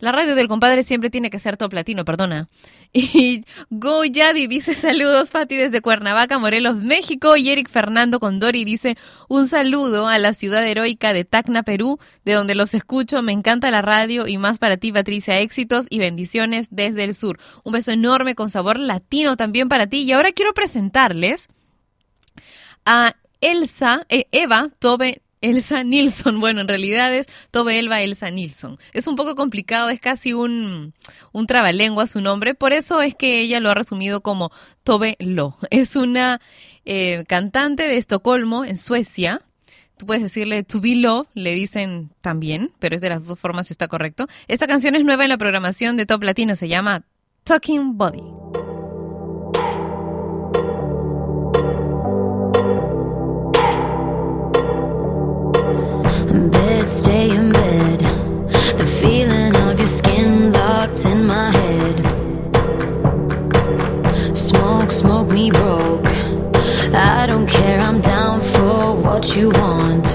La 0.00 0.12
radio 0.12 0.36
del 0.36 0.46
compadre 0.46 0.84
siempre 0.84 1.10
tiene 1.10 1.28
que 1.28 1.40
ser 1.40 1.56
top 1.56 1.72
latino, 1.72 2.04
perdona. 2.04 2.48
Y 2.92 3.44
Go 3.68 4.04
Yadi 4.04 4.46
dice 4.46 4.74
saludos, 4.74 5.30
Fati, 5.30 5.56
desde 5.56 5.80
Cuernavaca, 5.80 6.38
Morelos, 6.38 6.76
México. 6.76 7.36
Y 7.36 7.48
Eric 7.48 7.68
Fernando 7.68 8.20
Condori 8.20 8.64
dice 8.64 8.96
un 9.28 9.48
saludo 9.48 10.06
a 10.06 10.18
la 10.18 10.34
ciudad 10.34 10.64
heroica 10.64 11.12
de 11.12 11.24
Tacna, 11.24 11.64
Perú, 11.64 11.98
de 12.24 12.34
donde 12.34 12.54
los 12.54 12.74
escucho. 12.74 13.22
Me 13.22 13.32
encanta 13.32 13.72
la 13.72 13.82
radio 13.82 14.28
y 14.28 14.38
más 14.38 14.58
para 14.58 14.76
ti, 14.76 14.92
Patricia. 14.92 15.40
Éxitos 15.40 15.86
y 15.90 15.98
bendiciones 15.98 16.68
desde 16.70 17.02
el 17.02 17.16
sur. 17.16 17.40
Un 17.64 17.72
beso 17.72 17.90
enorme 17.90 18.36
con 18.36 18.50
sabor 18.50 18.78
latino 18.78 19.36
también 19.36 19.68
para 19.68 19.88
ti. 19.88 20.02
Y 20.02 20.12
ahora 20.12 20.30
quiero 20.30 20.54
presentarles 20.54 21.48
a 22.84 23.16
Elsa, 23.40 24.06
eh, 24.08 24.28
Eva 24.30 24.68
Tobe 24.78 25.22
Elsa 25.40 25.82
Nilsson. 25.84 26.40
Bueno, 26.48 26.60
en 26.60 26.68
realidad 26.68 27.14
es 27.14 27.26
Tobe 27.50 27.78
Elba 27.78 28.00
Elsa 28.00 28.30
Nilsson. 28.30 28.78
Es 28.92 29.06
un 29.06 29.16
poco 29.16 29.34
complicado, 29.34 29.88
es 29.88 30.00
casi 30.00 30.32
un, 30.32 30.94
un 31.32 31.46
trabalengua 31.46 32.06
su 32.06 32.20
nombre, 32.20 32.54
por 32.54 32.72
eso 32.72 33.02
es 33.02 33.14
que 33.14 33.40
ella 33.40 33.60
lo 33.60 33.70
ha 33.70 33.74
resumido 33.74 34.20
como 34.20 34.50
Tobe 34.84 35.16
Lo. 35.18 35.56
Es 35.70 35.96
una 35.96 36.40
eh, 36.84 37.24
cantante 37.28 37.82
de 37.82 37.96
Estocolmo, 37.96 38.64
en 38.64 38.76
Suecia. 38.76 39.42
Tú 39.96 40.06
puedes 40.06 40.22
decirle 40.22 40.62
to 40.62 40.80
be 40.80 40.94
low, 40.94 41.26
le 41.34 41.54
dicen 41.54 42.10
también, 42.20 42.72
pero 42.78 42.94
es 42.94 43.02
de 43.02 43.08
las 43.08 43.26
dos 43.26 43.38
formas, 43.38 43.70
está 43.70 43.88
correcto. 43.88 44.26
Esta 44.46 44.66
canción 44.66 44.94
es 44.94 45.04
nueva 45.04 45.24
en 45.24 45.30
la 45.30 45.38
programación 45.38 45.96
de 45.96 46.06
Top 46.06 46.22
Latino, 46.22 46.54
se 46.54 46.68
llama 46.68 47.04
Talking 47.44 47.98
Body. 47.98 48.67
Stay 56.88 57.30
in 57.30 57.52
bed. 57.52 58.00
The 58.78 58.86
feeling 59.00 59.54
of 59.56 59.78
your 59.78 59.88
skin 59.88 60.52
locked 60.52 61.04
in 61.04 61.26
my 61.26 61.50
head. 61.50 61.96
Smoke, 64.36 64.92
smoke 64.92 65.28
me 65.28 65.50
broke. 65.50 66.06
I 66.94 67.26
don't 67.26 67.46
care, 67.46 67.78
I'm 67.78 68.00
down 68.00 68.40
for 68.40 68.94
what 68.96 69.36
you 69.36 69.50
want. 69.50 70.07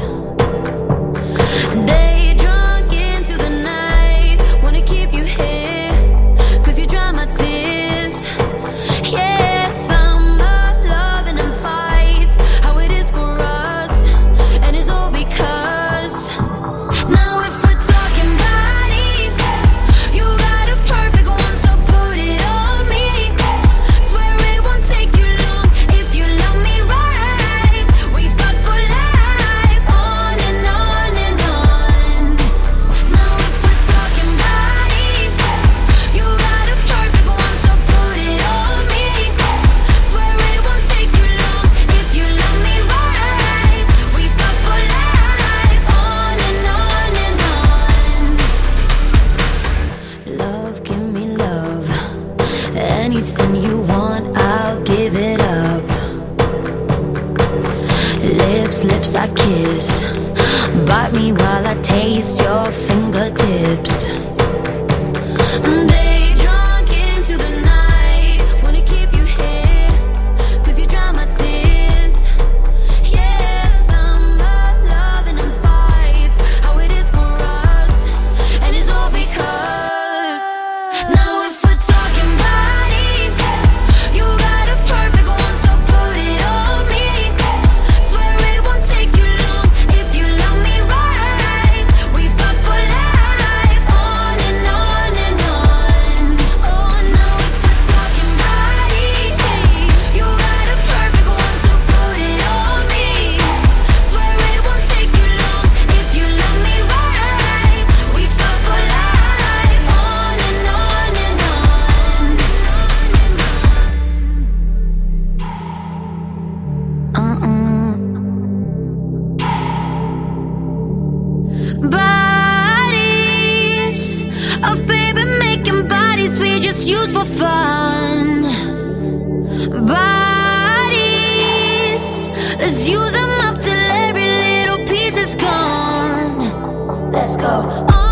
Let's 132.65 132.87
use 132.87 133.11
them 133.11 133.29
up 133.41 133.57
till 133.57 133.73
every 134.07 134.25
little 134.25 134.87
piece 134.87 135.17
is 135.17 135.35
gone. 135.35 137.11
Let's 137.11 137.35
go 137.35 138.02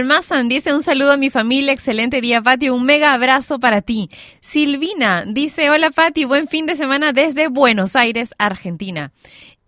Almazan 0.00 0.48
dice 0.48 0.72
un 0.72 0.82
saludo 0.82 1.12
a 1.12 1.18
mi 1.18 1.28
familia, 1.28 1.74
excelente 1.74 2.22
día 2.22 2.40
Pati, 2.40 2.70
un 2.70 2.84
mega 2.84 3.12
abrazo 3.12 3.60
para 3.60 3.82
ti. 3.82 4.08
Silvina 4.40 5.26
dice 5.26 5.68
hola 5.68 5.90
Pati, 5.90 6.24
buen 6.24 6.48
fin 6.48 6.64
de 6.64 6.74
semana 6.74 7.12
desde 7.12 7.48
Buenos 7.48 7.96
Aires, 7.96 8.34
Argentina. 8.38 9.12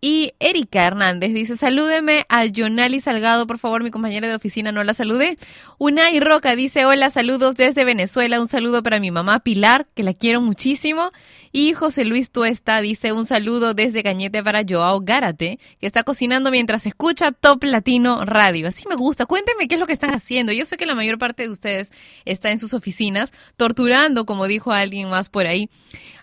Y 0.05 0.33
Erika 0.41 0.85
Hernández 0.85 1.33
dice, 1.33 1.57
salúdeme 1.57 2.25
a 2.29 2.43
Jonali 2.53 2.99
Salgado, 2.99 3.47
por 3.47 3.61
favor, 3.61 3.85
mi 3.85 3.93
compañera 3.93 4.27
de 4.27 4.35
oficina 4.35 4.73
no 4.73 4.83
la 4.83 4.95
saludé. 4.95 5.37
Unai 5.79 6.19
Roca 6.19 6.57
dice, 6.57 6.85
hola, 6.85 7.09
saludos 7.09 7.55
desde 7.55 7.85
Venezuela, 7.85 8.41
un 8.41 8.49
saludo 8.49 8.83
para 8.83 8.99
mi 8.99 9.13
mamá 9.13 9.39
Pilar, 9.45 9.87
que 9.95 10.03
la 10.03 10.13
quiero 10.13 10.41
muchísimo. 10.41 11.13
Y 11.53 11.75
José 11.75 12.05
Luis 12.05 12.33
Tuesta 12.33 12.81
dice, 12.81 13.13
un 13.13 13.27
saludo 13.27 13.75
desde 13.75 14.03
Cañete 14.03 14.43
para 14.43 14.65
Joao 14.69 15.03
Gárate, 15.03 15.61
que 15.81 15.87
está 15.87 16.03
cocinando 16.03 16.51
mientras 16.51 16.85
escucha 16.85 17.31
Top 17.31 17.63
Latino 17.63 18.25
Radio. 18.25 18.67
Así 18.67 18.89
me 18.89 18.97
gusta, 18.97 19.27
cuéntenme 19.27 19.69
qué 19.69 19.77
es 19.77 19.81
lo 19.81 19.87
que 19.87 19.93
están 19.93 20.13
haciendo. 20.13 20.51
Yo 20.51 20.65
sé 20.65 20.77
que 20.79 20.87
la 20.87 20.97
mayor 20.97 21.19
parte 21.19 21.45
de 21.45 21.51
ustedes 21.51 21.93
está 22.25 22.51
en 22.51 22.59
sus 22.59 22.75
oficinas, 22.75 23.33
torturando, 23.57 24.27
como 24.27 24.49
dijo 24.49 24.73
alguien 24.73 25.09
más 25.11 25.29
por 25.29 25.47
ahí 25.47 25.71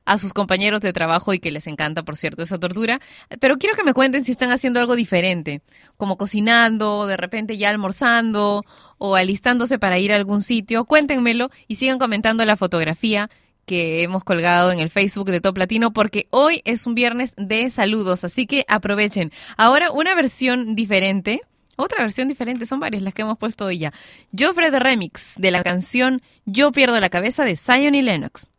a 0.09 0.17
sus 0.17 0.33
compañeros 0.33 0.81
de 0.81 0.91
trabajo 0.91 1.35
y 1.35 1.39
que 1.39 1.51
les 1.51 1.67
encanta, 1.67 2.01
por 2.01 2.17
cierto, 2.17 2.41
esa 2.41 2.57
tortura. 2.57 2.99
Pero 3.39 3.59
quiero 3.59 3.75
que 3.75 3.83
me 3.83 3.93
cuenten 3.93 4.25
si 4.25 4.31
están 4.31 4.49
haciendo 4.49 4.79
algo 4.79 4.95
diferente, 4.95 5.61
como 5.97 6.17
cocinando, 6.17 7.05
de 7.05 7.15
repente 7.15 7.57
ya 7.57 7.69
almorzando 7.69 8.65
o 8.97 9.15
alistándose 9.15 9.77
para 9.77 9.99
ir 9.99 10.11
a 10.11 10.15
algún 10.15 10.41
sitio. 10.41 10.85
Cuéntenmelo 10.85 11.51
y 11.67 11.75
sigan 11.75 11.99
comentando 11.99 12.43
la 12.43 12.57
fotografía 12.57 13.29
que 13.67 14.01
hemos 14.01 14.23
colgado 14.23 14.71
en 14.71 14.79
el 14.79 14.89
Facebook 14.89 15.29
de 15.29 15.41
Top 15.41 15.55
Latino 15.55 15.93
porque 15.93 16.25
hoy 16.31 16.63
es 16.65 16.87
un 16.87 16.95
viernes 16.95 17.35
de 17.37 17.69
saludos, 17.69 18.23
así 18.23 18.47
que 18.47 18.65
aprovechen. 18.67 19.31
Ahora 19.57 19.91
una 19.91 20.15
versión 20.15 20.75
diferente 20.75 21.41
Otra 21.75 22.01
versión 22.01 22.27
diferente, 22.27 22.65
son 22.65 22.79
varias 22.79 23.03
las 23.03 23.13
que 23.13 23.21
hemos 23.21 23.37
puesto 23.37 23.65
hoy 23.65 23.77
ya. 23.77 23.93
Joffre 24.37 24.71
de 24.71 24.79
Remix 24.79 25.35
de 25.37 25.51
la 25.51 25.61
canción 25.61 26.21
Yo 26.45 26.71
pierdo 26.71 26.99
la 26.99 27.09
cabeza 27.09 27.45
de 27.45 27.55
Zion 27.55 27.93
y 27.93 28.01
Lennox. 28.01 28.49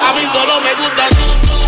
A 0.00 0.12
mí 0.12 0.22
solo 0.32 0.60
me 0.60 0.74
gusta 0.74 1.08
tú. 1.10 1.59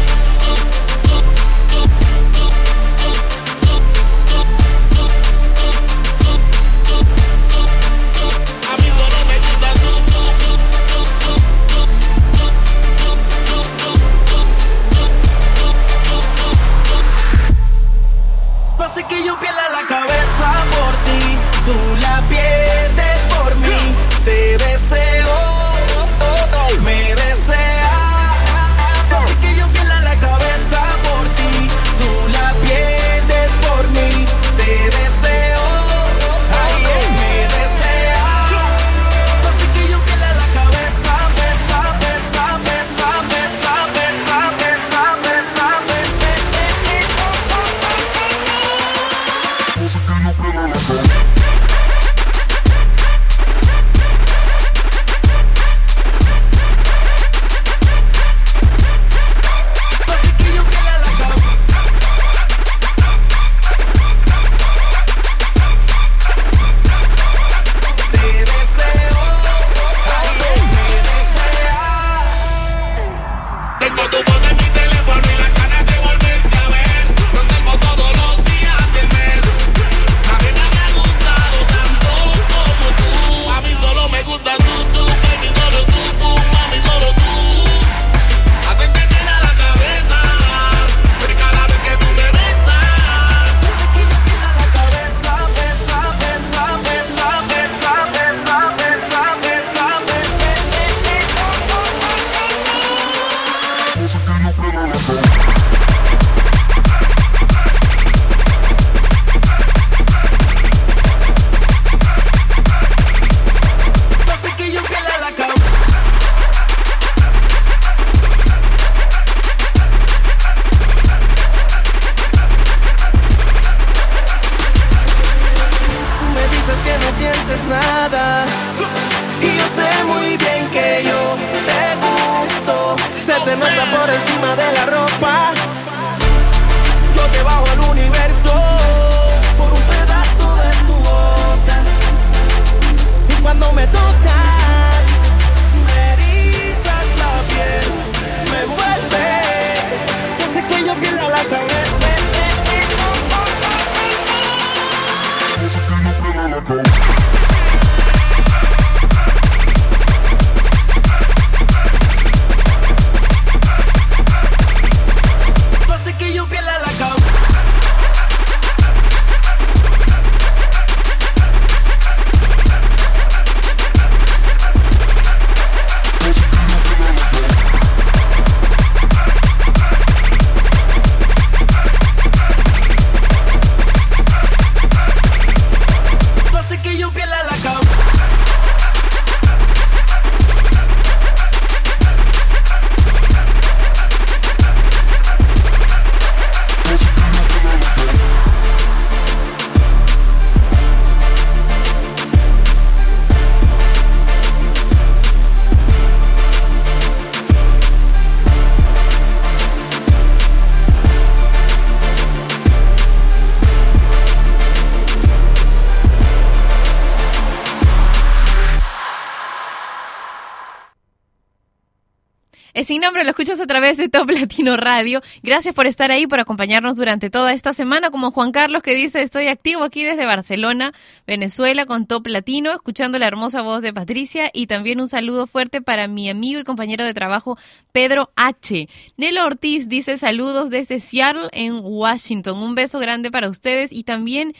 Sin 222.84 223.00
nombre, 223.00 223.24
lo 223.24 223.30
escuchas 223.30 223.60
a 223.60 223.66
través 223.66 223.96
de 223.96 224.08
Top 224.08 224.30
Latino 224.30 224.76
Radio. 224.76 225.20
Gracias 225.42 225.74
por 225.74 225.86
estar 225.86 226.10
ahí, 226.10 226.26
por 226.26 226.40
acompañarnos 226.40 226.96
durante 226.96 227.30
toda 227.30 227.52
esta 227.52 227.72
semana, 227.72 228.10
como 228.10 228.30
Juan 228.30 228.52
Carlos 228.52 228.82
que 228.82 228.94
dice, 228.94 229.22
estoy 229.22 229.48
activo 229.48 229.82
aquí 229.82 230.02
desde 230.02 230.26
Barcelona, 230.26 230.92
Venezuela, 231.26 231.86
con 231.86 232.06
Top 232.06 232.26
Latino, 232.26 232.72
escuchando 232.72 233.18
la 233.18 233.26
hermosa 233.26 233.62
voz 233.62 233.82
de 233.82 233.92
Patricia 233.92 234.50
y 234.52 234.66
también 234.66 235.00
un 235.00 235.08
saludo 235.08 235.46
fuerte 235.46 235.80
para 235.80 236.08
mi 236.08 236.28
amigo 236.28 236.60
y 236.60 236.64
compañero 236.64 237.04
de 237.04 237.14
trabajo, 237.14 237.58
Pedro 237.92 238.30
H. 238.36 238.88
Nelo 239.16 239.44
Ortiz 239.44 239.88
dice 239.88 240.16
saludos 240.16 240.70
desde 240.70 241.00
Seattle, 241.00 241.48
en 241.52 241.80
Washington. 241.82 242.58
Un 242.62 242.74
beso 242.74 242.98
grande 242.98 243.30
para 243.30 243.48
ustedes 243.48 243.92
y 243.92 244.04
también... 244.04 244.54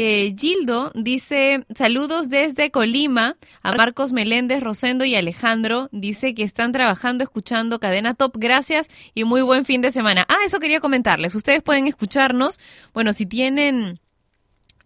Eh, 0.00 0.36
Gildo 0.38 0.92
dice 0.94 1.66
saludos 1.74 2.28
desde 2.28 2.70
Colima 2.70 3.36
a 3.62 3.72
Marcos 3.72 4.12
Meléndez, 4.12 4.62
Rosendo 4.62 5.04
y 5.04 5.16
Alejandro. 5.16 5.88
Dice 5.90 6.36
que 6.36 6.44
están 6.44 6.70
trabajando 6.70 7.24
escuchando 7.24 7.80
Cadena 7.80 8.14
Top. 8.14 8.36
Gracias 8.38 8.88
y 9.12 9.24
muy 9.24 9.42
buen 9.42 9.64
fin 9.64 9.82
de 9.82 9.90
semana. 9.90 10.24
Ah, 10.28 10.36
eso 10.44 10.60
quería 10.60 10.78
comentarles. 10.78 11.34
Ustedes 11.34 11.64
pueden 11.64 11.88
escucharnos. 11.88 12.60
Bueno, 12.94 13.12
si 13.12 13.26
tienen 13.26 13.98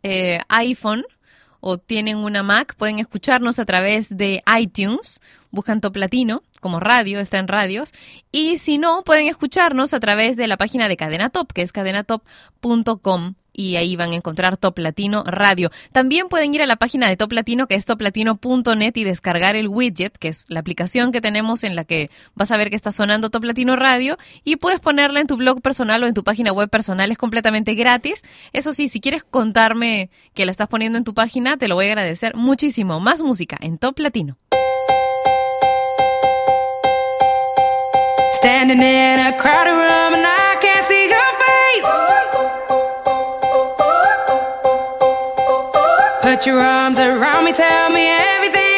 eh, 0.03 0.39
iPhone 0.49 1.05
o 1.61 1.77
tienen 1.77 2.17
una 2.17 2.43
Mac, 2.43 2.75
pueden 2.79 2.99
escucharnos 2.99 3.59
a 3.59 3.67
través 3.67 4.17
de 4.17 4.43
iTunes. 4.59 5.21
Buscan 5.51 5.83
Top 5.83 5.95
Latino 5.97 6.43
como 6.61 6.81
radio, 6.81 7.21
está 7.21 7.37
en 7.37 7.49
radios. 7.49 7.93
Y 8.31 8.57
si 8.57 8.79
no, 8.79 9.05
pueden 9.05 9.27
escucharnos 9.27 9.93
a 9.93 10.01
través 10.01 10.39
de 10.39 10.47
la 10.47 10.57
página 10.57 10.89
de 10.89 10.97
Cadena 10.97 11.29
Top, 11.29 11.53
que 11.53 11.61
es 11.61 11.71
cadenatop.com 11.71 13.35
y 13.53 13.77
ahí 13.77 13.97
van 13.97 14.13
a 14.13 14.17
encontrar 14.17 14.57
Top 14.57 14.79
Latino 14.79 15.25
Radio. 15.25 15.71
También 15.93 16.29
pueden 16.29 16.55
ir 16.55 16.63
a 16.63 16.67
la 16.67 16.77
página 16.77 17.09
de 17.09 17.17
Top 17.17 17.33
Latino 17.33 17.67
que 17.67 17.75
es 17.75 17.85
toplatino.net 17.85 18.97
y 18.97 19.05
descargar 19.05 19.57
el 19.57 19.69
widget, 19.69 20.17
que 20.19 20.29
es 20.29 20.45
la 20.49 20.61
aplicación 20.61 21.13
que 21.13 21.21
tenemos 21.21 21.65
en 21.65 21.77
la 21.77 21.85
que 21.85 22.11
vas 22.35 22.51
a 22.51 22.57
ver 22.57 22.71
que 22.71 22.77
está 22.77 22.93
sonando 22.93 23.31
Top 23.31 23.45
Latino 23.45 23.77
Radio 23.77 24.17
y 24.45 24.57
puedes 24.57 24.81
ponerla 24.81 25.21
en 25.21 25.27
tu 25.27 25.37
blog 25.37 25.61
personal 25.61 26.03
o 26.03 26.07
en 26.07 26.15
tu 26.15 26.25
página 26.25 26.53
web 26.53 26.69
personal, 26.69 27.11
es 27.11 27.19
completamente 27.19 27.75
gratis. 27.75 28.23
Eso 28.53 28.73
sí, 28.73 28.89
si 28.89 29.01
quieres 29.01 29.25
contarme 29.25 30.11
que 30.35 30.45
la 30.47 30.51
estás 30.51 30.69
poniendo 30.69 30.99
en 30.99 31.05
tu 31.05 31.15
página, 31.15 31.57
te 31.57 31.69
lo 31.69 31.75
voy 31.75 31.87
a 31.87 31.89
agradecer 31.89 32.35
muchísimo. 32.37 33.01
Más 33.01 33.23
música 33.23 33.57
en 33.61 33.79
Top 33.79 33.99
Latino. 33.99 34.37
Your 46.47 46.61
arms 46.61 46.99
around 46.99 47.45
me, 47.45 47.53
tell 47.53 47.91
me 47.91 48.07
everything's 48.09 48.72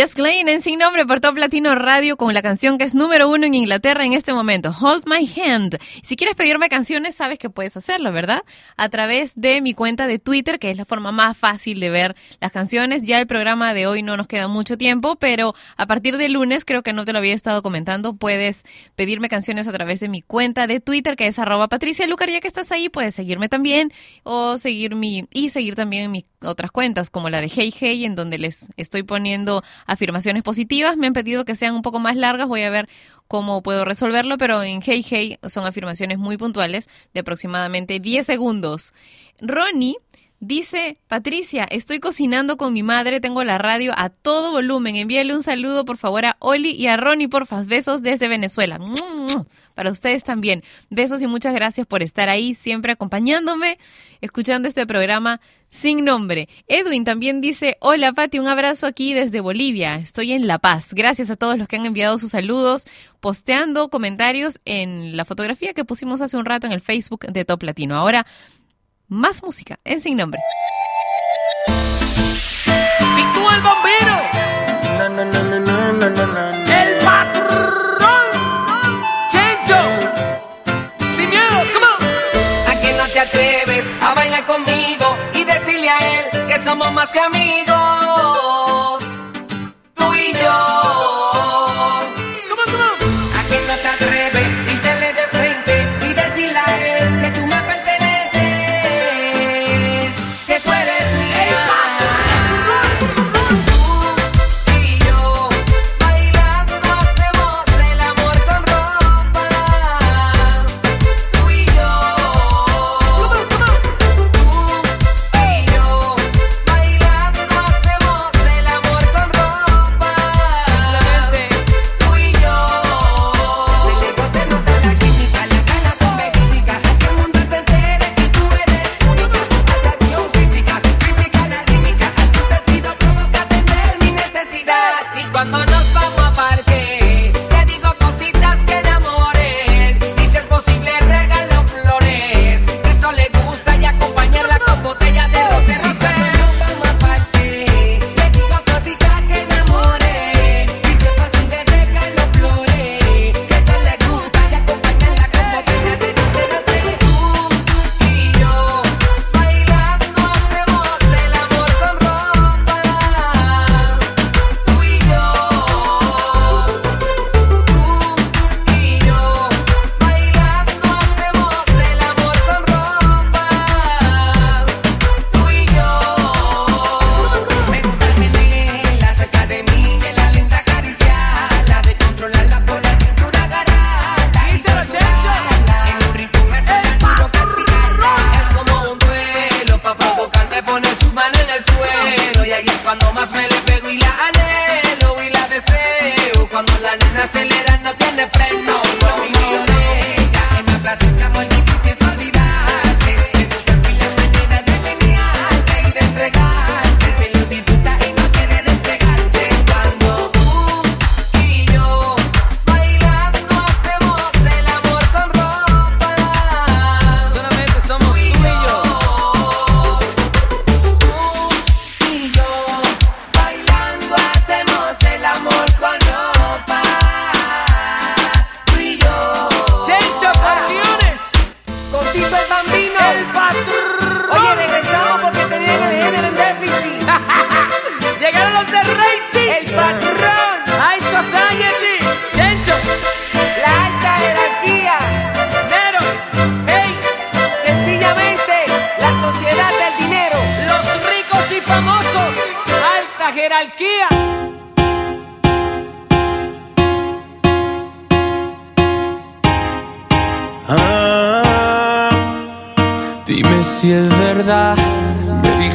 Jess 0.00 0.14
Glynn 0.14 0.48
en 0.48 0.62
Sin 0.62 0.78
Nombre 0.78 1.04
por 1.04 1.20
Top 1.20 1.36
Latino 1.36 1.74
Radio 1.74 2.16
con 2.16 2.32
la 2.32 2.40
canción 2.40 2.78
que 2.78 2.84
es 2.84 2.94
número 2.94 3.28
uno 3.28 3.44
en 3.44 3.52
Inglaterra 3.52 4.06
en 4.06 4.14
este 4.14 4.32
momento, 4.32 4.70
Hold 4.80 5.04
My 5.06 5.30
Hand. 5.42 5.76
Si 6.02 6.16
quieres 6.16 6.36
pedirme 6.36 6.70
canciones, 6.70 7.14
sabes 7.14 7.38
que 7.38 7.50
puedes 7.50 7.76
hacerlo, 7.76 8.10
¿verdad? 8.10 8.42
A 8.78 8.88
través 8.88 9.38
de 9.38 9.60
mi 9.60 9.74
cuenta 9.74 10.06
de 10.06 10.18
Twitter, 10.18 10.58
que 10.58 10.70
es 10.70 10.78
la 10.78 10.86
forma 10.86 11.12
más 11.12 11.36
fácil 11.36 11.80
de 11.80 11.90
ver 11.90 12.16
las 12.40 12.50
canciones. 12.50 13.02
Ya 13.02 13.20
el 13.20 13.26
programa 13.26 13.74
de 13.74 13.86
hoy 13.86 14.02
no 14.02 14.16
nos 14.16 14.26
queda 14.26 14.48
mucho 14.48 14.78
tiempo, 14.78 15.16
pero 15.16 15.54
a 15.76 15.84
partir 15.84 16.16
de 16.16 16.30
lunes, 16.30 16.64
creo 16.64 16.82
que 16.82 16.94
no 16.94 17.04
te 17.04 17.12
lo 17.12 17.18
había 17.18 17.34
estado 17.34 17.62
comentando, 17.62 18.14
puedes 18.14 18.64
pedirme 18.96 19.28
canciones 19.28 19.68
a 19.68 19.72
través 19.72 20.00
de 20.00 20.08
mi 20.08 20.22
cuenta 20.22 20.66
de 20.66 20.80
Twitter, 20.80 21.14
que 21.14 21.26
es 21.26 21.38
arroba 21.38 21.68
Patricia 21.68 22.06
Lucar. 22.06 22.30
Ya 22.30 22.40
que 22.40 22.48
estás 22.48 22.72
ahí, 22.72 22.88
puedes 22.88 23.14
seguirme 23.14 23.50
también 23.50 23.92
o 24.22 24.56
seguir 24.56 24.94
mi, 24.94 25.26
y 25.30 25.50
seguir 25.50 25.74
también 25.74 26.10
mis 26.10 26.24
otras 26.40 26.70
cuentas, 26.70 27.10
como 27.10 27.28
la 27.28 27.42
de 27.42 27.50
Hey 27.54 27.74
Hey, 27.78 28.06
en 28.06 28.14
donde 28.14 28.38
les 28.38 28.70
estoy 28.78 29.02
poniendo 29.02 29.62
afirmaciones 29.90 30.42
positivas. 30.42 30.96
Me 30.96 31.06
han 31.06 31.12
pedido 31.12 31.44
que 31.44 31.54
sean 31.54 31.74
un 31.74 31.82
poco 31.82 31.98
más 31.98 32.16
largas, 32.16 32.48
voy 32.48 32.62
a 32.62 32.70
ver 32.70 32.88
cómo 33.28 33.62
puedo 33.62 33.84
resolverlo, 33.84 34.38
pero 34.38 34.62
en 34.62 34.80
Hey 34.84 35.04
Hey 35.08 35.38
son 35.46 35.66
afirmaciones 35.66 36.18
muy 36.18 36.36
puntuales 36.36 36.88
de 37.12 37.20
aproximadamente 37.20 38.00
10 38.00 38.24
segundos. 38.24 38.94
Ronnie 39.40 39.96
Dice 40.42 40.96
Patricia, 41.06 41.64
estoy 41.70 42.00
cocinando 42.00 42.56
con 42.56 42.72
mi 42.72 42.82
madre, 42.82 43.20
tengo 43.20 43.44
la 43.44 43.58
radio 43.58 43.92
a 43.94 44.08
todo 44.08 44.52
volumen. 44.52 44.96
Envíale 44.96 45.34
un 45.34 45.42
saludo 45.42 45.84
por 45.84 45.98
favor 45.98 46.24
a 46.24 46.36
Oli 46.38 46.70
y 46.70 46.86
a 46.86 46.96
Ronnie, 46.96 47.28
porfa. 47.28 47.62
Besos 47.62 48.02
desde 48.02 48.26
Venezuela. 48.26 48.80
Para 49.74 49.90
ustedes 49.90 50.24
también. 50.24 50.64
Besos 50.88 51.20
y 51.20 51.26
muchas 51.26 51.52
gracias 51.52 51.86
por 51.86 52.02
estar 52.02 52.30
ahí, 52.30 52.54
siempre 52.54 52.92
acompañándome, 52.92 53.78
escuchando 54.22 54.66
este 54.66 54.86
programa 54.86 55.42
sin 55.70 56.04
nombre. 56.04 56.48
Edwin 56.66 57.04
también 57.04 57.40
dice, 57.40 57.78
hola 57.80 58.12
Pati, 58.12 58.38
un 58.38 58.48
abrazo 58.48 58.86
aquí 58.86 59.14
desde 59.14 59.40
Bolivia. 59.40 59.94
Estoy 59.94 60.32
en 60.32 60.46
La 60.46 60.58
Paz. 60.58 60.92
Gracias 60.92 61.30
a 61.30 61.36
todos 61.36 61.56
los 61.56 61.68
que 61.68 61.76
han 61.76 61.86
enviado 61.86 62.18
sus 62.18 62.32
saludos, 62.32 62.84
posteando 63.20 63.88
comentarios 63.88 64.60
en 64.64 65.16
la 65.16 65.24
fotografía 65.24 65.72
que 65.72 65.84
pusimos 65.84 66.20
hace 66.20 66.36
un 66.36 66.44
rato 66.44 66.66
en 66.66 66.72
el 66.72 66.80
Facebook 66.80 67.26
de 67.26 67.44
Top 67.44 67.62
Latino. 67.62 67.94
Ahora, 67.94 68.26
más 69.08 69.42
música 69.42 69.78
en 69.84 70.00
sin 70.00 70.16
nombre. 70.16 70.40
¿Y 71.68 73.22
tú 73.34 73.40
el 73.50 73.62
bambino? 73.62 74.20
El 76.68 77.04
patrón. 77.04 78.26
Chencho. 79.30 79.78
Sin 81.14 81.30
miedo, 81.30 81.64
come 81.72 81.86
on. 81.86 82.70
¿A 82.70 82.80
que 82.80 82.92
no 82.92 83.06
te 83.08 83.20
atreves 83.20 83.92
a 84.00 84.14
bailar 84.14 84.44
conmigo 84.46 84.99
somos 86.60 86.92
más 86.92 87.12
que 87.12 87.20
amigos? 87.20 87.99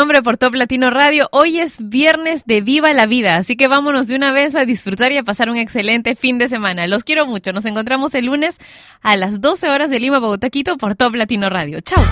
nombre 0.00 0.22
por 0.22 0.38
Top 0.38 0.54
Latino 0.54 0.88
Radio. 0.88 1.28
Hoy 1.30 1.58
es 1.58 1.76
viernes 1.90 2.46
de 2.46 2.62
Viva 2.62 2.90
la 2.94 3.04
Vida, 3.04 3.36
así 3.36 3.54
que 3.54 3.68
vámonos 3.68 4.08
de 4.08 4.16
una 4.16 4.32
vez 4.32 4.54
a 4.54 4.64
disfrutar 4.64 5.12
y 5.12 5.18
a 5.18 5.22
pasar 5.24 5.50
un 5.50 5.58
excelente 5.58 6.16
fin 6.16 6.38
de 6.38 6.48
semana. 6.48 6.86
Los 6.86 7.04
quiero 7.04 7.26
mucho. 7.26 7.52
Nos 7.52 7.66
encontramos 7.66 8.14
el 8.14 8.24
lunes 8.24 8.56
a 9.02 9.16
las 9.16 9.42
12 9.42 9.68
horas 9.68 9.90
de 9.90 10.00
Lima, 10.00 10.18
Bogotá, 10.18 10.48
Quito 10.48 10.78
por 10.78 10.94
Top 10.94 11.16
Latino 11.16 11.50
Radio. 11.50 11.80
Chao. 11.80 12.02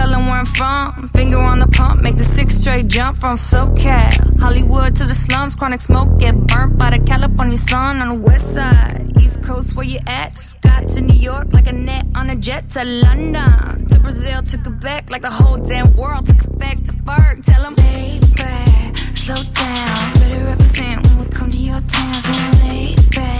Tell 0.00 0.10
them 0.12 0.26
where 0.26 0.38
I'm 0.42 0.46
from. 0.46 1.08
Finger 1.08 1.38
on 1.38 1.58
the 1.58 1.66
pump, 1.66 2.00
make 2.00 2.16
the 2.16 2.28
six 2.36 2.54
straight 2.60 2.88
jump 2.88 3.18
from 3.18 3.36
SoCal. 3.36 4.40
Hollywood 4.40 4.96
to 4.96 5.04
the 5.04 5.14
slums, 5.14 5.54
chronic 5.54 5.80
smoke, 5.80 6.18
get 6.18 6.34
burnt 6.50 6.78
by 6.78 6.90
the 6.90 7.00
California 7.10 7.58
sun 7.58 8.00
on 8.02 8.08
the 8.08 8.20
west 8.28 8.48
side. 8.54 9.12
East 9.20 9.42
Coast, 9.42 9.76
where 9.76 9.86
you 9.86 10.00
at? 10.06 10.36
Just 10.36 10.60
got 10.62 10.88
to 10.88 11.00
New 11.02 11.20
York 11.30 11.52
like 11.52 11.66
a 11.66 11.72
net 11.72 12.06
on 12.14 12.30
a 12.30 12.36
jet 12.36 12.70
to 12.70 12.82
London. 12.84 13.86
To 13.88 14.00
Brazil, 14.00 14.42
to 14.42 14.56
Quebec, 14.58 15.10
like 15.10 15.22
the 15.22 15.34
whole 15.38 15.58
damn 15.58 15.94
world 15.94 16.24
took 16.26 16.40
effect 16.48 16.86
to 16.86 16.92
Ferg. 17.06 17.44
Tell 17.44 17.62
them, 17.62 17.74
back, 17.74 18.96
slow 18.96 19.42
down. 19.60 20.14
Better 20.20 20.44
represent 20.52 21.06
when 21.06 21.18
we 21.18 21.26
come 21.26 21.50
to 21.50 21.56
your 21.70 21.80
town. 21.80 22.14
So 22.14 22.32
lay 22.64 22.94
back, 23.16 23.39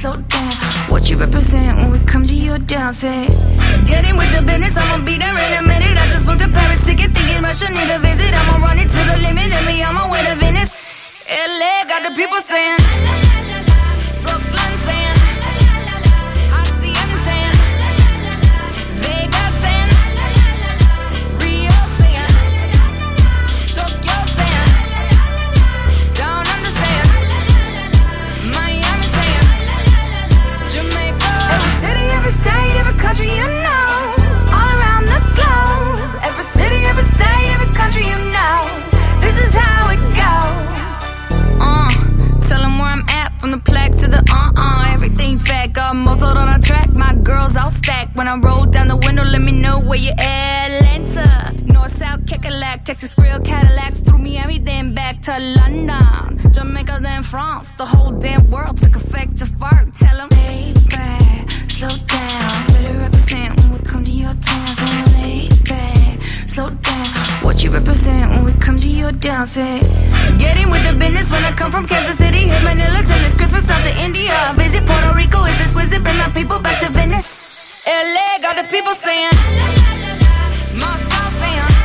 slow 0.00 0.16
down. 0.16 0.52
What 0.88 1.10
you 1.10 1.16
represent 1.18 1.76
when 1.76 1.90
we 1.92 1.98
come 2.06 2.24
to 2.24 2.32
your 2.32 2.58
down, 2.58 2.92
say. 2.92 3.28
With 4.20 4.32
the 4.36 4.42
business, 4.42 4.76
I'ma 4.76 5.04
be 5.04 5.18
there 5.18 5.36
in 5.46 5.52
a 5.60 5.62
minute. 5.62 5.96
I 5.96 6.06
just 6.08 6.24
booked 6.24 6.42
a 6.42 6.48
Paris 6.48 6.84
ticket, 6.84 7.12
thinking 7.12 7.42
Russia 7.42 7.68
need 7.70 7.90
a 7.90 7.98
visit. 7.98 8.32
I'ma 8.32 8.64
run 8.64 8.78
it 8.78 8.88
to 8.88 9.00
the 9.10 9.16
limit, 9.26 9.52
and 9.52 9.66
me 9.66 9.82
I'ma 9.82 10.10
win 10.10 10.26
a 10.26 10.34
Venice. 10.36 11.28
LA 11.30 11.84
got 11.84 12.02
the 12.02 12.12
people 12.16 12.40
saying, 12.40 12.80
from 43.40 43.50
the 43.52 43.58
plaque 43.58 43.96
to 43.96 44.06
the 44.06 44.22
uh 44.30 44.52
uh. 44.56 44.84
Everything 44.92 45.38
fat, 45.38 45.72
got 45.72 45.96
muzzled 45.96 46.36
on 46.36 46.48
a 46.48 46.58
track. 46.58 46.94
My 46.94 47.14
girls 47.14 47.56
all 47.56 47.70
stacked. 47.70 48.14
When 48.16 48.28
I 48.28 48.36
roll 48.36 48.66
down 48.66 48.88
the 48.88 48.98
window, 48.98 49.24
let 49.24 49.40
me 49.40 49.52
know 49.52 49.78
where 49.80 49.98
you 49.98 50.12
at. 50.18 50.70
Atlanta, 50.70 51.54
North, 51.72 51.96
South, 51.98 52.20
Kekalak, 52.26 52.84
Texas, 52.84 53.14
Grill, 53.14 53.40
Cadillacs. 53.40 54.00
Through 54.00 54.18
Miami, 54.18 54.58
then 54.58 54.94
back 54.94 55.22
to 55.22 55.32
London. 55.38 56.52
Jamaica, 56.52 56.98
then 57.00 57.22
France. 57.22 57.70
The 57.78 57.86
whole 57.86 58.12
damn 58.12 58.50
world 58.50 58.76
took 58.80 58.96
effect 58.96 59.38
to 59.38 59.46
fart. 59.46 59.94
Tell 59.96 60.20
'em, 60.20 60.28
hey, 60.30 60.74
back, 60.90 61.50
slow 61.50 61.88
down. 61.88 62.66
Better 62.74 62.98
represent 62.98 63.58
when 63.58 63.72
we 63.72 63.78
come 63.90 64.04
to 64.04 64.10
your 64.10 64.34
town. 64.34 64.66
So 64.66 64.86
lay 65.18 65.48
back, 65.64 66.22
slow 66.46 66.70
down. 66.70 67.19
You 67.62 67.70
represent 67.70 68.30
when 68.30 68.44
we 68.46 68.52
come 68.54 68.78
to 68.78 68.88
your 68.88 69.12
down, 69.12 69.46
say. 69.46 69.80
Get 70.38 70.56
in 70.56 70.70
with 70.70 70.82
the 70.88 70.94
business 70.98 71.30
when 71.30 71.44
I 71.44 71.52
come 71.52 71.70
from 71.70 71.86
Kansas 71.86 72.16
City. 72.16 72.48
Hit 72.48 72.62
Manila 72.64 73.02
till 73.02 73.20
it's 73.26 73.36
Christmas 73.36 73.68
out 73.68 73.84
to 73.84 73.92
India. 74.02 74.32
Visit 74.56 74.86
Puerto 74.86 75.12
Rico, 75.14 75.44
is 75.44 75.58
this 75.58 75.74
visit? 75.74 76.02
Bring 76.02 76.16
my 76.16 76.30
people 76.30 76.58
back 76.58 76.80
to 76.80 76.88
Venice. 76.90 77.86
LA 77.86 78.40
got 78.40 78.56
the 78.56 78.66
people 78.70 78.94
saying. 78.94 79.30
Moscow 80.72 81.28
saying. 81.40 81.79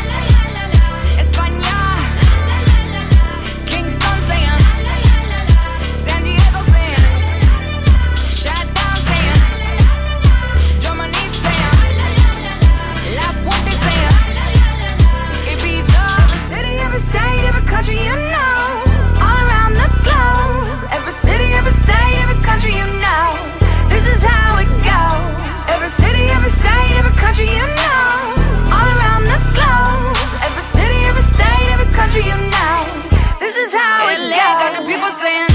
It 34.65 34.73
LA 34.73 34.79
goes. 34.79 34.81
got 34.81 34.81
the 34.81 34.91
people 34.91 35.09
saying. 35.09 35.54